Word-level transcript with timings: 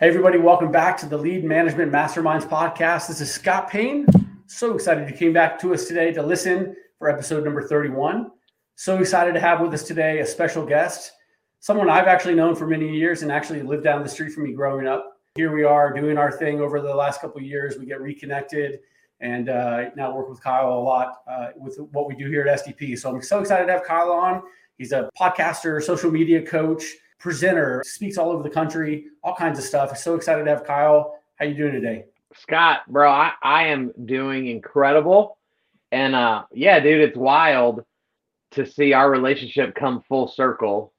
Hey, 0.00 0.06
everybody, 0.06 0.38
welcome 0.38 0.70
back 0.70 0.96
to 0.98 1.06
the 1.06 1.16
Lead 1.16 1.42
Management 1.42 1.90
Masterminds 1.90 2.48
podcast. 2.48 3.08
This 3.08 3.20
is 3.20 3.32
Scott 3.32 3.68
Payne. 3.68 4.06
So 4.46 4.72
excited 4.76 5.10
you 5.10 5.16
came 5.16 5.32
back 5.32 5.58
to 5.58 5.74
us 5.74 5.86
today 5.86 6.12
to 6.12 6.22
listen 6.22 6.76
for 7.00 7.10
episode 7.10 7.42
number 7.42 7.66
31. 7.66 8.30
So 8.76 8.98
excited 8.98 9.34
to 9.34 9.40
have 9.40 9.60
with 9.60 9.74
us 9.74 9.82
today 9.82 10.20
a 10.20 10.26
special 10.26 10.64
guest, 10.64 11.10
someone 11.58 11.90
I've 11.90 12.06
actually 12.06 12.36
known 12.36 12.54
for 12.54 12.64
many 12.64 12.96
years 12.96 13.22
and 13.22 13.32
actually 13.32 13.60
lived 13.62 13.82
down 13.82 14.04
the 14.04 14.08
street 14.08 14.32
from 14.32 14.44
me 14.44 14.52
growing 14.52 14.86
up. 14.86 15.04
Here 15.34 15.52
we 15.52 15.64
are 15.64 15.92
doing 15.92 16.16
our 16.16 16.30
thing 16.30 16.60
over 16.60 16.80
the 16.80 16.94
last 16.94 17.20
couple 17.20 17.38
of 17.38 17.44
years. 17.44 17.76
We 17.76 17.84
get 17.84 18.00
reconnected 18.00 18.78
and 19.18 19.48
uh, 19.48 19.86
now 19.96 20.14
work 20.14 20.28
with 20.28 20.40
Kyle 20.40 20.74
a 20.74 20.78
lot 20.78 21.22
uh, 21.28 21.48
with 21.56 21.76
what 21.90 22.06
we 22.06 22.14
do 22.14 22.28
here 22.28 22.46
at 22.46 22.64
SDP. 22.64 22.96
So 22.96 23.12
I'm 23.12 23.20
so 23.20 23.40
excited 23.40 23.66
to 23.66 23.72
have 23.72 23.82
Kyle 23.82 24.12
on. 24.12 24.42
He's 24.76 24.92
a 24.92 25.10
podcaster, 25.20 25.82
social 25.82 26.12
media 26.12 26.40
coach 26.40 26.84
presenter, 27.18 27.82
speaks 27.84 28.16
all 28.16 28.30
over 28.30 28.42
the 28.42 28.50
country, 28.50 29.06
all 29.22 29.34
kinds 29.34 29.58
of 29.58 29.64
stuff. 29.64 29.96
So 29.98 30.14
excited 30.14 30.44
to 30.44 30.50
have 30.50 30.64
Kyle. 30.64 31.18
How 31.36 31.46
you 31.46 31.54
doing 31.54 31.72
today? 31.72 32.04
Scott, 32.34 32.80
bro, 32.88 33.10
I, 33.10 33.32
I 33.42 33.68
am 33.68 33.92
doing 34.04 34.48
incredible. 34.48 35.38
And 35.90 36.14
uh 36.14 36.44
yeah, 36.52 36.80
dude, 36.80 37.00
it's 37.00 37.16
wild 37.16 37.84
to 38.52 38.66
see 38.66 38.92
our 38.92 39.10
relationship 39.10 39.74
come 39.74 40.02
full 40.08 40.28
circle. 40.28 40.92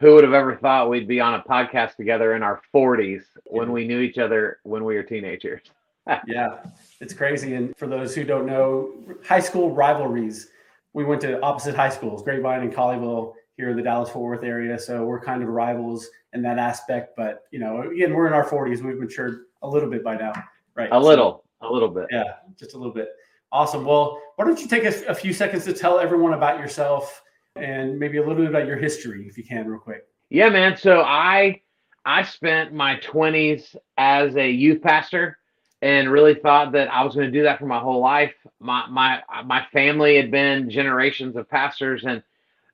Who 0.00 0.14
would 0.14 0.24
have 0.24 0.32
ever 0.32 0.56
thought 0.56 0.90
we'd 0.90 1.08
be 1.08 1.20
on 1.20 1.34
a 1.34 1.42
podcast 1.42 1.96
together 1.96 2.36
in 2.36 2.42
our 2.42 2.60
40s 2.74 3.22
when 3.46 3.72
we 3.72 3.86
knew 3.86 4.00
each 4.00 4.18
other 4.18 4.58
when 4.62 4.84
we 4.84 4.94
were 4.94 5.02
teenagers? 5.02 5.62
yeah, 6.26 6.58
it's 7.00 7.12
crazy. 7.12 7.54
And 7.54 7.76
for 7.76 7.88
those 7.88 8.14
who 8.14 8.24
don't 8.24 8.46
know, 8.46 8.92
high 9.26 9.40
school 9.40 9.74
rivalries. 9.74 10.50
We 10.94 11.04
went 11.04 11.20
to 11.22 11.40
opposite 11.42 11.74
high 11.74 11.90
schools, 11.90 12.22
Grapevine 12.22 12.62
and 12.62 12.72
Colleyville 12.72 13.34
here 13.58 13.70
in 13.70 13.76
the 13.76 13.82
Dallas 13.82 14.08
Fort 14.08 14.38
Worth 14.38 14.44
area. 14.44 14.78
So 14.78 15.04
we're 15.04 15.20
kind 15.20 15.42
of 15.42 15.48
rivals 15.48 16.08
in 16.32 16.40
that 16.42 16.58
aspect. 16.58 17.14
But 17.16 17.42
you 17.50 17.58
know, 17.58 17.82
again, 17.82 18.14
we're 18.14 18.28
in 18.28 18.32
our 18.32 18.48
40s. 18.48 18.82
We've 18.82 18.96
matured 18.96 19.46
a 19.62 19.68
little 19.68 19.90
bit 19.90 20.02
by 20.02 20.16
now, 20.16 20.32
right? 20.74 20.88
A 20.92 20.98
little, 20.98 21.44
so, 21.60 21.68
a 21.68 21.70
little 21.70 21.88
bit. 21.88 22.06
Yeah, 22.10 22.34
just 22.58 22.74
a 22.74 22.78
little 22.78 22.94
bit. 22.94 23.08
Awesome. 23.50 23.84
Well, 23.84 24.22
why 24.36 24.44
don't 24.44 24.60
you 24.60 24.68
take 24.68 24.84
a, 24.84 25.06
a 25.06 25.14
few 25.14 25.32
seconds 25.32 25.64
to 25.64 25.72
tell 25.72 25.98
everyone 25.98 26.34
about 26.34 26.60
yourself 26.60 27.22
and 27.56 27.98
maybe 27.98 28.18
a 28.18 28.20
little 28.20 28.36
bit 28.36 28.46
about 28.46 28.66
your 28.66 28.76
history, 28.76 29.26
if 29.26 29.36
you 29.36 29.44
can, 29.44 29.66
real 29.66 29.80
quick. 29.80 30.06
Yeah, 30.30 30.48
man. 30.48 30.76
So 30.76 31.00
I 31.00 31.60
I 32.06 32.22
spent 32.22 32.72
my 32.72 32.96
20s 33.00 33.74
as 33.96 34.36
a 34.36 34.48
youth 34.48 34.80
pastor 34.82 35.38
and 35.82 36.10
really 36.10 36.34
thought 36.34 36.72
that 36.72 36.92
I 36.92 37.02
was 37.02 37.14
going 37.14 37.26
to 37.26 37.36
do 37.36 37.42
that 37.42 37.58
for 37.58 37.66
my 37.66 37.80
whole 37.80 38.00
life. 38.00 38.34
My 38.60 38.86
my 38.86 39.20
my 39.44 39.66
family 39.72 40.16
had 40.16 40.30
been 40.30 40.70
generations 40.70 41.34
of 41.34 41.48
pastors 41.48 42.04
and 42.04 42.22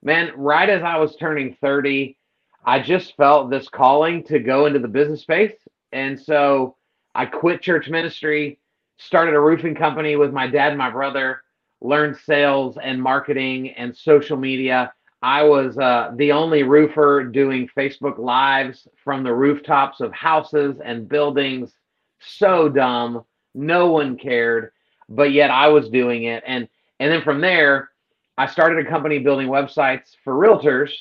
man, 0.04 0.32
right 0.36 0.68
as 0.68 0.82
I 0.82 0.98
was 0.98 1.16
turning 1.16 1.56
30, 1.60 2.16
I 2.64 2.80
just 2.80 3.16
felt 3.16 3.50
this 3.50 3.68
calling 3.68 4.22
to 4.24 4.38
go 4.38 4.66
into 4.66 4.78
the 4.78 4.88
business 4.88 5.22
space. 5.22 5.54
And 5.92 6.20
so 6.20 6.76
I 7.14 7.26
quit 7.26 7.62
church 7.62 7.88
ministry, 7.88 8.58
started 8.98 9.34
a 9.34 9.40
roofing 9.40 9.74
company 9.74 10.16
with 10.16 10.32
my 10.32 10.46
dad 10.46 10.68
and 10.68 10.78
my 10.78 10.90
brother, 10.90 11.42
learned 11.80 12.16
sales 12.16 12.76
and 12.82 13.02
marketing 13.02 13.70
and 13.70 13.96
social 13.96 14.36
media. 14.36 14.92
I 15.22 15.42
was 15.42 15.78
uh, 15.78 16.12
the 16.16 16.32
only 16.32 16.62
roofer 16.64 17.24
doing 17.24 17.68
Facebook 17.76 18.18
Lives 18.18 18.86
from 19.02 19.22
the 19.22 19.34
rooftops 19.34 20.00
of 20.00 20.12
houses 20.12 20.76
and 20.84 21.08
buildings. 21.08 21.72
So 22.20 22.68
dumb. 22.68 23.24
No 23.54 23.90
one 23.90 24.18
cared, 24.18 24.72
but 25.08 25.32
yet 25.32 25.50
I 25.50 25.68
was 25.68 25.88
doing 25.88 26.24
it. 26.24 26.42
And 26.46 26.68
and 27.00 27.12
then 27.12 27.22
from 27.22 27.40
there, 27.40 27.90
I 28.36 28.46
started 28.46 28.84
a 28.84 28.88
company 28.90 29.18
building 29.20 29.48
websites 29.48 30.16
for 30.24 30.34
realtors. 30.34 30.92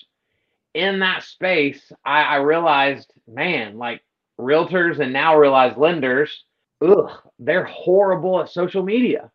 In 0.73 1.00
that 1.00 1.23
space, 1.23 1.92
I, 2.06 2.23
I 2.23 2.36
realized, 2.38 3.12
man, 3.28 3.78
like 3.78 4.02
realtors 4.39 4.99
and 4.99 5.14
now 5.14 5.38
realize 5.38 5.77
lenders, 5.77 6.45
ugh, 6.82 7.11
they're 7.39 7.66
horrible 7.66 8.42
at 8.42 8.49
social 8.49 8.83
media. 8.83 9.32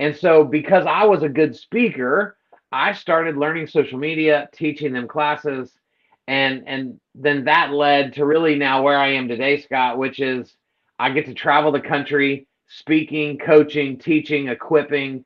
And 0.00 0.16
so, 0.16 0.44
because 0.44 0.86
I 0.86 1.04
was 1.04 1.22
a 1.22 1.28
good 1.28 1.56
speaker, 1.56 2.36
I 2.70 2.92
started 2.92 3.36
learning 3.36 3.66
social 3.66 3.98
media, 3.98 4.48
teaching 4.52 4.92
them 4.92 5.08
classes, 5.08 5.72
and 6.26 6.64
and 6.66 7.00
then 7.14 7.44
that 7.44 7.72
led 7.72 8.12
to 8.14 8.26
really 8.26 8.54
now 8.54 8.82
where 8.82 8.98
I 8.98 9.14
am 9.14 9.28
today, 9.28 9.60
Scott, 9.60 9.98
which 9.98 10.20
is 10.20 10.54
I 10.98 11.10
get 11.10 11.26
to 11.26 11.34
travel 11.34 11.72
the 11.72 11.80
country, 11.80 12.46
speaking, 12.68 13.38
coaching, 13.38 13.98
teaching, 13.98 14.48
equipping 14.48 15.24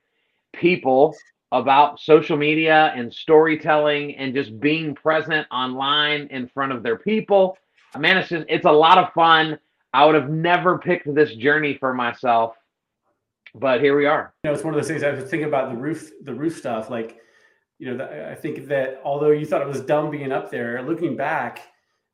people 0.53 1.15
about 1.53 1.99
social 1.99 2.35
media 2.35 2.91
and 2.95 3.13
storytelling 3.13 4.15
and 4.15 4.33
just 4.33 4.59
being 4.59 4.95
present 4.95 5.45
online 5.51 6.27
in 6.31 6.47
front 6.47 6.71
of 6.71 6.81
their 6.81 6.97
people. 6.97 7.55
Man, 7.97 8.17
it's 8.17 8.27
just 8.27 8.45
it's 8.49 8.65
a 8.65 8.71
lot 8.71 8.97
of 8.97 9.13
fun. 9.13 9.59
I 9.93 10.03
would 10.05 10.15
have 10.15 10.31
never 10.31 10.79
picked 10.79 11.13
this 11.13 11.35
journey 11.35 11.77
for 11.79 11.93
myself, 11.93 12.55
but 13.53 13.81
here 13.81 13.95
we 13.95 14.07
are. 14.07 14.33
You 14.43 14.49
know, 14.49 14.55
it's 14.55 14.63
one 14.63 14.73
of 14.73 14.79
those 14.79 14.87
things 14.87 15.03
I 15.03 15.11
was 15.11 15.29
thinking 15.29 15.47
about 15.47 15.69
the 15.69 15.77
roof, 15.77 16.09
the 16.23 16.33
roof 16.33 16.57
stuff. 16.57 16.89
Like, 16.89 17.19
you 17.77 17.93
know, 17.93 18.03
I 18.03 18.33
think 18.33 18.67
that 18.69 18.99
although 19.03 19.29
you 19.29 19.45
thought 19.45 19.61
it 19.61 19.67
was 19.67 19.81
dumb 19.81 20.09
being 20.09 20.31
up 20.31 20.49
there, 20.49 20.81
looking 20.81 21.15
back, 21.15 21.61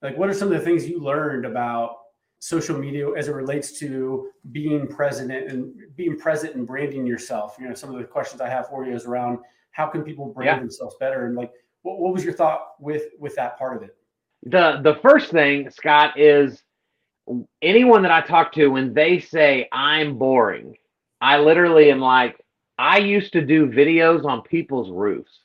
like, 0.02 0.18
what 0.18 0.28
are 0.30 0.34
some 0.34 0.52
of 0.52 0.58
the 0.60 0.66
things 0.66 0.86
you 0.86 1.00
learned 1.00 1.46
about 1.46 1.99
social 2.40 2.78
media 2.78 3.12
as 3.16 3.28
it 3.28 3.34
relates 3.34 3.78
to 3.80 4.30
being 4.52 4.88
present 4.88 5.32
and 5.32 5.74
being 5.96 6.18
present 6.18 6.56
and 6.56 6.66
branding 6.66 7.06
yourself. 7.06 7.58
You 7.60 7.68
know 7.68 7.74
some 7.74 7.94
of 7.94 8.00
the 8.00 8.06
questions 8.06 8.42
i 8.42 8.50
have 8.50 8.70
for 8.70 8.86
you 8.86 8.96
is 8.96 9.06
around 9.06 9.40
how 9.72 9.88
can 9.88 10.04
people 10.04 10.26
brand 10.34 10.48
yeah. 10.48 10.60
themselves 10.60 10.96
better? 11.00 11.28
And 11.28 11.36
like 11.36 11.52
what, 11.84 12.00
what 12.00 12.14
was 12.14 12.24
your 12.24 12.34
thought 12.34 12.72
with 12.80 13.04
with 13.20 13.36
that 13.36 13.58
part 13.58 13.78
of 13.78 13.84
it? 13.84 13.96
The 14.44 14.80
the 14.82 14.96
first 15.02 15.32
thing 15.32 15.70
scott 15.70 16.18
is 16.18 16.64
anyone 17.62 18.02
that 18.02 18.12
i 18.12 18.22
talk 18.22 18.52
to 18.54 18.70
when 18.70 18.94
they 18.94 19.20
say 19.20 19.68
i'm 19.72 20.18
boring 20.18 20.76
i 21.22 21.38
literally 21.38 21.92
am 21.92 22.00
like 22.00 22.44
i 22.80 22.98
used 22.98 23.34
to 23.34 23.46
do 23.46 23.68
videos 23.68 24.26
on 24.26 24.42
people's 24.42 24.90
roofs. 24.90 25.42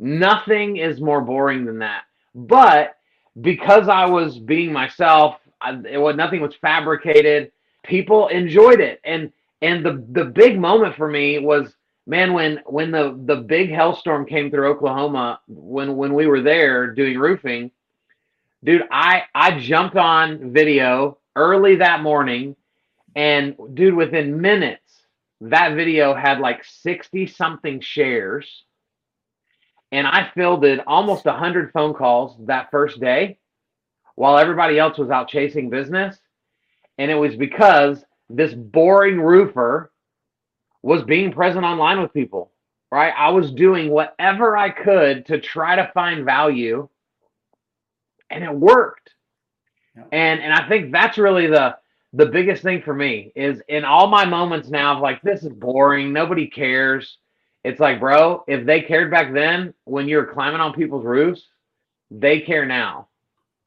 Nothing 0.00 0.76
is 0.76 1.00
more 1.00 1.20
boring 1.20 1.64
than 1.64 1.78
that. 1.80 2.04
But 2.34 2.96
because 3.40 3.88
i 3.88 4.06
was 4.06 4.38
being 4.38 4.72
myself 4.72 5.36
I, 5.60 5.80
it 5.90 5.98
was 5.98 6.16
nothing 6.16 6.40
was 6.40 6.54
fabricated. 6.56 7.52
People 7.84 8.28
enjoyed 8.28 8.80
it, 8.80 9.00
and 9.04 9.32
and 9.62 9.84
the 9.84 10.04
the 10.10 10.24
big 10.24 10.58
moment 10.58 10.96
for 10.96 11.08
me 11.08 11.38
was 11.38 11.74
man 12.06 12.32
when 12.32 12.60
when 12.66 12.90
the 12.90 13.20
the 13.26 13.36
big 13.36 13.70
hailstorm 13.70 14.26
came 14.26 14.50
through 14.50 14.68
Oklahoma 14.68 15.40
when 15.48 15.96
when 15.96 16.14
we 16.14 16.26
were 16.26 16.42
there 16.42 16.92
doing 16.92 17.18
roofing, 17.18 17.70
dude. 18.64 18.82
I 18.90 19.24
I 19.34 19.58
jumped 19.58 19.96
on 19.96 20.52
video 20.52 21.18
early 21.36 21.76
that 21.76 22.02
morning, 22.02 22.56
and 23.16 23.56
dude, 23.74 23.94
within 23.94 24.40
minutes 24.40 24.82
that 25.40 25.76
video 25.76 26.14
had 26.14 26.40
like 26.40 26.64
60 26.64 27.26
something 27.28 27.80
shares 27.80 28.64
and 29.92 30.06
I 30.06 30.30
fielded 30.34 30.80
almost 30.86 31.24
100 31.24 31.72
phone 31.72 31.94
calls 31.94 32.36
that 32.46 32.70
first 32.70 33.00
day 33.00 33.38
while 34.18 34.36
everybody 34.36 34.80
else 34.80 34.98
was 34.98 35.10
out 35.10 35.28
chasing 35.28 35.70
business. 35.70 36.18
And 36.98 37.08
it 37.08 37.14
was 37.14 37.36
because 37.36 38.04
this 38.28 38.52
boring 38.52 39.20
roofer 39.20 39.92
was 40.82 41.04
being 41.04 41.30
present 41.30 41.64
online 41.64 42.02
with 42.02 42.12
people, 42.12 42.50
right? 42.90 43.14
I 43.16 43.30
was 43.30 43.52
doing 43.52 43.90
whatever 43.90 44.56
I 44.56 44.70
could 44.70 45.24
to 45.26 45.40
try 45.40 45.76
to 45.76 45.92
find 45.94 46.24
value 46.24 46.88
and 48.28 48.42
it 48.42 48.52
worked. 48.52 49.10
Yeah. 49.96 50.02
And 50.10 50.40
and 50.40 50.52
I 50.52 50.68
think 50.68 50.90
that's 50.90 51.16
really 51.16 51.46
the 51.46 51.76
the 52.12 52.26
biggest 52.26 52.64
thing 52.64 52.82
for 52.82 52.94
me 52.94 53.30
is 53.36 53.62
in 53.68 53.84
all 53.84 54.08
my 54.08 54.24
moments 54.24 54.68
now 54.68 54.96
of 54.96 55.00
like 55.00 55.22
this 55.22 55.44
is 55.44 55.52
boring, 55.52 56.12
nobody 56.12 56.48
cares. 56.48 57.18
It's 57.62 57.78
like, 57.78 58.00
bro, 58.00 58.42
if 58.48 58.66
they 58.66 58.80
cared 58.80 59.12
back 59.12 59.32
then 59.32 59.74
when 59.84 60.08
you 60.08 60.16
were 60.16 60.26
climbing 60.26 60.60
on 60.60 60.72
people's 60.72 61.04
roofs, 61.04 61.46
they 62.10 62.40
care 62.40 62.66
now 62.66 63.08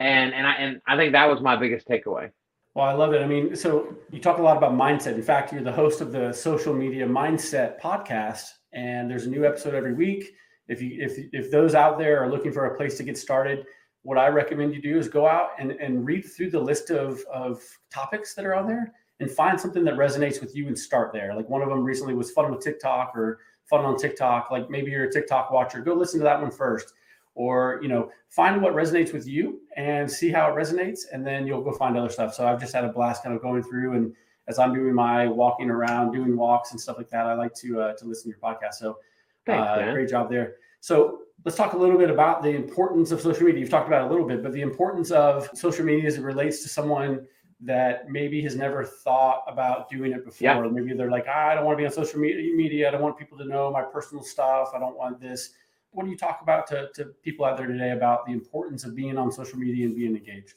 and 0.02 0.34
and 0.34 0.48
I 0.48 0.52
and 0.54 0.82
I 0.88 0.98
think 0.98 1.14
that 1.14 1.30
was 1.30 1.42
my 1.42 1.56
biggest 1.56 1.88
takeaway. 1.88 2.32
Well, 2.74 2.86
I 2.86 2.94
love 2.94 3.14
it. 3.14 3.22
I 3.22 3.28
mean, 3.28 3.56
so 3.56 3.96
you 4.12 4.20
talk 4.20 4.38
a 4.38 4.42
lot 4.42 4.58
about 4.58 4.74
mindset. 4.74 5.16
In 5.16 5.22
fact, 5.22 5.52
you're 5.52 5.62
the 5.62 5.72
host 5.72 6.02
of 6.02 6.12
the 6.12 6.32
Social 6.32 6.74
Media 6.74 7.06
Mindset 7.06 7.80
podcast, 7.80 8.44
and 8.72 9.12
there's 9.12 9.26
a 9.26 9.30
new 9.30 9.46
episode 9.46 9.76
every 9.76 9.94
week. 9.94 10.34
If 10.68 10.82
you 10.82 10.98
if 11.00 11.18
if 11.34 11.52
those 11.52 11.76
out 11.76 12.00
there 12.00 12.24
are 12.24 12.30
looking 12.30 12.52
for 12.52 12.66
a 12.66 12.78
place 12.78 12.98
to 12.98 13.04
get 13.04 13.18
started, 13.18 13.66
what 14.04 14.18
I 14.18 14.30
recommend 14.30 14.74
you 14.74 14.82
do 14.82 14.98
is 14.98 15.08
go 15.08 15.28
out 15.28 15.50
and, 15.60 15.72
and 15.72 16.06
read 16.06 16.22
through 16.22 16.50
the 16.50 16.60
list 16.60 16.90
of, 16.90 17.20
of 17.32 17.62
topics 17.94 18.34
that 18.34 18.46
are 18.46 18.56
on 18.56 18.68
there 18.68 18.92
and 19.20 19.30
find 19.30 19.60
something 19.60 19.84
that 19.84 19.94
resonates 19.94 20.42
with 20.42 20.56
you 20.56 20.68
and 20.68 20.78
start 20.78 21.14
there. 21.14 21.36
Like 21.36 21.48
one 21.48 21.62
of 21.62 21.70
them 21.70 21.84
recently 21.84 22.16
was 22.16 22.32
fun 22.32 22.50
with 22.52 22.64
TikTok 22.64 23.16
or 23.16 23.40
fun 23.70 23.86
on 23.86 23.98
TikTok. 23.98 24.50
Like 24.50 24.72
maybe 24.72 24.90
you're 24.90 25.04
a 25.04 25.12
TikTok 25.12 25.52
watcher, 25.52 25.82
go 25.82 25.94
listen 25.94 26.20
to 26.20 26.24
that 26.24 26.42
one 26.42 26.50
first 26.50 26.94
or 27.36 27.80
you 27.82 27.88
know 27.88 28.10
find 28.30 28.62
what 28.62 28.74
resonates 28.74 29.14
with 29.14 29.28
you 29.28 29.60
and 29.78 30.10
see 30.10 30.30
how 30.30 30.52
it 30.52 30.56
resonates 30.56 31.02
and 31.14 31.26
then 31.26 31.48
you'll 31.48 31.62
go 31.64 31.72
find 31.72 31.98
other 31.98 32.10
stuff 32.10 32.34
so 32.34 32.46
i've 32.46 32.60
just 32.60 32.74
had 32.74 32.84
a 32.84 32.90
blast 32.90 33.24
kind 33.24 33.36
of 33.36 33.42
going 33.42 33.64
through 33.64 33.94
and 33.94 34.14
as 34.48 34.60
i'm 34.60 34.74
doing 34.74 34.94
my 34.94 35.28
walking 35.28 35.70
around 35.70 36.12
doing 36.12 36.36
walks 36.36 36.72
and 36.72 36.82
stuff 36.82 36.98
like 36.98 37.10
that 37.10 37.26
i 37.26 37.34
like 37.34 37.54
to 37.54 37.80
uh, 37.82 37.94
to 37.94 38.06
listen 38.06 38.32
to 38.32 38.38
your 38.38 38.54
podcast 38.54 38.74
so 38.76 38.98
Thanks, 39.46 39.68
Uh, 39.68 39.92
great 39.94 40.10
job 40.10 40.30
there. 40.30 40.56
So 40.82 41.22
let's 41.46 41.58
talk 41.58 41.74
a 41.74 41.78
little 41.78 41.98
bit 41.98 42.10
about 42.10 42.44
the 42.44 42.50
importance 42.50 43.12
of 43.12 43.22
social 43.22 43.44
media. 43.44 43.60
You've 43.62 43.70
talked 43.70 43.88
about 43.88 44.04
it 44.04 44.08
a 44.08 44.10
little 44.10 44.28
bit, 44.28 44.44
but 44.44 44.52
the 44.52 44.62
importance 44.62 45.12
of 45.12 45.50
social 45.54 45.86
media 45.86 46.08
as 46.08 46.18
it 46.18 46.22
relates 46.22 46.62
to 46.64 46.70
someone 46.70 47.26
that 47.60 48.10
maybe 48.10 48.42
has 48.42 48.56
never 48.56 48.84
thought 48.84 49.44
about 49.48 49.90
doing 49.90 50.12
it 50.12 50.26
before. 50.26 50.66
Yeah. 50.66 50.72
Maybe 50.72 50.94
they're 50.94 51.12
like, 51.12 51.28
I 51.28 51.54
don't 51.56 51.66
want 51.66 51.78
to 51.78 51.82
be 51.82 51.86
on 51.86 51.92
social 51.92 52.20
media. 52.20 52.56
media. 52.56 52.88
I 52.88 52.92
don't 52.92 53.02
want 53.02 53.18
people 53.18 53.38
to 53.40 53.46
know 53.46 53.72
my 53.72 53.84
personal 53.84 54.24
stuff. 54.24 54.72
I 54.76 54.80
don't 54.80 54.98
want 54.98 55.20
this. 55.20 55.52
What 55.92 56.06
do 56.06 56.10
you 56.12 56.18
talk 56.18 56.40
about 56.42 56.68
to, 56.68 56.90
to 56.96 57.06
people 57.24 57.46
out 57.46 57.58
there 57.58 57.68
today 57.68 57.92
about 57.92 58.26
the 58.26 58.32
importance 58.32 58.86
of 58.86 58.96
being 58.96 59.18
on 59.18 59.32
social 59.32 59.60
media 59.60 59.86
and 59.86 59.96
being 59.96 60.16
engaged? 60.16 60.56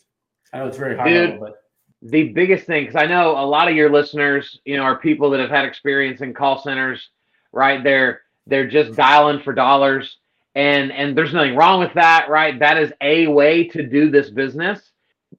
I 0.52 0.58
know 0.58 0.69
it's 0.69 0.78
very 0.78 0.96
high 0.96 1.08
Dude. 1.08 1.31
level, 1.31 1.46
but 1.46 1.64
the 2.04 2.28
biggest 2.28 2.66
thing 2.66 2.84
because 2.84 3.02
i 3.02 3.06
know 3.06 3.31
a 3.31 3.46
lot 3.46 3.66
of 3.66 3.75
your 3.75 3.90
listeners 3.90 4.60
you 4.66 4.76
know 4.76 4.82
are 4.82 4.98
people 4.98 5.31
that 5.31 5.40
have 5.40 5.50
had 5.50 5.64
experience 5.64 6.20
in 6.20 6.34
call 6.34 6.62
centers 6.62 7.08
right 7.50 7.82
they're 7.82 8.20
they're 8.46 8.69
just 8.69 8.94
dialing 8.94 9.40
for 9.40 9.54
dollars 9.54 10.19
and 10.54 10.92
and 10.92 11.16
there's 11.16 11.32
nothing 11.32 11.56
wrong 11.56 11.80
with 11.80 11.92
that 11.94 12.28
right 12.28 12.58
that 12.58 12.76
is 12.76 12.92
a 13.00 13.26
way 13.26 13.66
to 13.66 13.82
do 13.82 14.10
this 14.10 14.28
business 14.28 14.92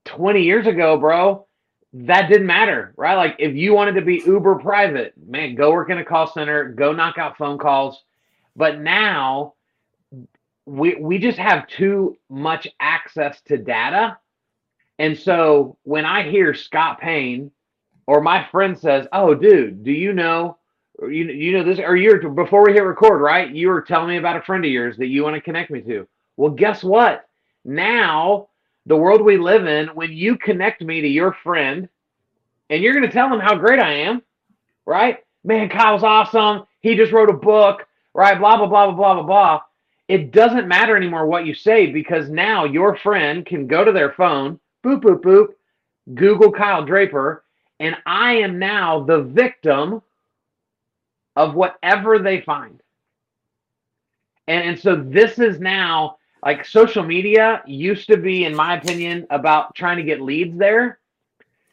20 0.06 0.42
years 0.42 0.66
ago 0.66 0.98
bro 0.98 1.46
that 1.94 2.28
didn't 2.30 2.48
matter 2.48 2.94
right 2.98 3.16
like 3.16 3.36
if 3.38 3.56
you 3.56 3.74
wanted 3.74 3.94
to 3.94 4.02
be 4.02 4.24
uber 4.26 4.56
private 4.56 5.14
man 5.28 5.54
go 5.54 5.72
work 5.72 5.92
in 5.92 6.00
a 6.00 6.04
call 6.04 6.26
center 6.26 6.70
go 6.70 6.92
knock 6.92 7.20
out 7.20 7.38
phone 7.38 7.60
calls 7.60 8.04
but 8.56 8.80
now 8.80 9.54
we 10.66 10.96
we 10.96 11.18
just 11.20 11.38
have 11.38 11.68
too 11.68 12.18
much 12.30 12.68
access 12.80 13.42
to 13.44 13.58
data 13.58 14.18
and 15.00 15.18
so 15.18 15.78
when 15.84 16.06
I 16.06 16.30
hear 16.30 16.54
Scott 16.54 17.00
Payne 17.00 17.52
or 18.08 18.22
my 18.22 18.48
friend 18.52 18.78
says, 18.78 19.08
"Oh, 19.12 19.34
dude, 19.36 19.84
do 19.84 19.92
you 19.92 20.14
know 20.14 20.58
you 21.02 21.26
you 21.26 21.52
know 21.58 21.64
this 21.64 21.80
or 21.80 21.96
you're 21.98 22.30
before 22.30 22.64
we 22.66 22.74
hit 22.74 22.84
record, 22.84 23.22
right? 23.22 23.50
You 23.52 23.68
were 23.70 23.82
telling 23.82 24.10
me 24.10 24.18
about 24.18 24.38
a 24.38 24.42
friend 24.42 24.64
of 24.64 24.72
yours 24.72 24.98
that 24.98 25.08
you 25.08 25.24
want 25.24 25.36
to 25.36 25.42
connect 25.42 25.72
me 25.72 25.82
to." 25.82 26.08
Well, 26.38 26.52
guess 26.52 26.84
what? 26.84 27.28
Now, 27.66 28.50
the 28.86 28.96
world 28.96 29.22
we 29.22 29.38
live 29.38 29.66
in, 29.68 29.88
when 29.90 30.12
you 30.12 30.38
connect 30.38 30.82
me 30.82 31.02
to 31.02 31.08
your 31.08 31.34
friend 31.44 31.90
and 32.70 32.82
you're 32.82 32.94
going 32.94 33.06
to 33.06 33.12
tell 33.12 33.34
him 33.34 33.40
how 33.40 33.56
great 33.56 33.80
I 33.80 33.94
am, 33.94 34.22
right? 34.86 35.20
Man, 35.44 35.70
Kyle's 35.70 36.04
awesome. 36.04 36.64
He 36.82 36.96
just 36.96 37.12
wrote 37.12 37.30
a 37.30 37.34
book, 37.34 37.86
right? 38.14 38.38
Blah 38.40 38.58
blah 38.58 38.68
blah 38.68 38.86
blah 38.92 38.96
blah 38.96 39.14
blah 39.16 39.24
blah. 39.24 39.62
It 40.08 40.32
doesn't 40.32 40.68
matter 40.68 40.96
anymore 40.96 41.26
what 41.26 41.46
you 41.46 41.56
say 41.56 41.88
because 41.88 42.30
now 42.30 42.66
your 42.66 42.96
friend 42.98 43.46
can 43.46 43.68
go 43.68 43.84
to 43.84 43.92
their 43.92 44.14
phone 44.14 44.60
boop, 44.86 45.02
boop, 45.02 45.22
boop, 45.22 45.48
Google 46.14 46.52
Kyle 46.52 46.86
Draper, 46.86 47.44
and 47.80 47.96
I 48.06 48.34
am 48.36 48.60
now 48.60 49.04
the 49.04 49.24
victim 49.24 50.02
of 51.36 51.56
whatever 51.56 52.20
they 52.20 52.42
find. 52.42 52.82
And, 54.48 54.70
and 54.70 54.80
so 54.80 54.96
this 54.96 55.40
is 55.40 55.60
now 55.60 56.18
like 56.44 56.66
social 56.66 57.04
media 57.04 57.64
used 57.66 58.08
to 58.08 58.18
be, 58.18 58.46
in 58.46 58.56
my 58.56 58.78
opinion, 58.78 59.26
about 59.32 59.74
trying 59.74 59.98
to 59.98 60.04
get 60.04 60.22
leads 60.22 60.58
there. 60.58 61.00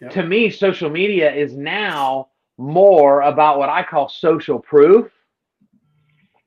Yep. 0.01 0.13
To 0.13 0.23
me, 0.25 0.51
social 0.51 0.89
media 0.89 1.31
is 1.33 1.55
now 1.55 2.29
more 2.57 3.21
about 3.23 3.59
what 3.59 3.69
I 3.69 3.83
call 3.83 4.09
social 4.09 4.59
proof. 4.59 5.11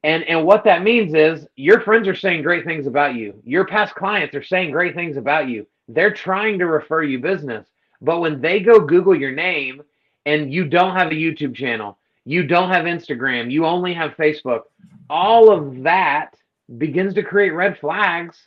And, 0.05 0.23
and 0.25 0.45
what 0.45 0.63
that 0.65 0.83
means 0.83 1.15
is 1.15 1.47
your 1.55 1.81
friends 1.81 2.07
are 2.07 2.15
saying 2.15 2.43
great 2.43 2.63
things 2.63 2.85
about 2.85 3.15
you. 3.15 3.41
Your 3.43 3.65
past 3.65 3.95
clients 3.95 4.35
are 4.35 4.43
saying 4.43 4.69
great 4.69 4.93
things 4.93 5.17
about 5.17 5.49
you 5.49 5.65
they're 5.87 6.13
trying 6.13 6.59
to 6.59 6.65
refer 6.65 7.03
you 7.03 7.19
business. 7.19 7.67
But 8.01 8.19
when 8.19 8.41
they 8.41 8.59
go 8.59 8.79
Google 8.79 9.15
your 9.15 9.31
name 9.31 9.81
and 10.25 10.53
you 10.53 10.65
don't 10.65 10.95
have 10.95 11.11
a 11.11 11.15
YouTube 11.15 11.55
channel, 11.55 11.97
you 12.23 12.45
don't 12.45 12.69
have 12.69 12.85
Instagram, 12.85 13.51
you 13.51 13.65
only 13.65 13.93
have 13.93 14.17
Facebook, 14.17 14.61
all 15.09 15.51
of 15.51 15.83
that 15.83 16.35
begins 16.77 17.13
to 17.13 17.23
create 17.23 17.51
red 17.51 17.77
flags 17.77 18.37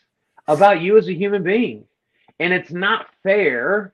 about 0.48 0.80
you 0.80 0.98
as 0.98 1.08
a 1.08 1.14
human 1.14 1.42
being. 1.42 1.84
And 2.40 2.52
it's 2.52 2.72
not 2.72 3.06
fair, 3.22 3.92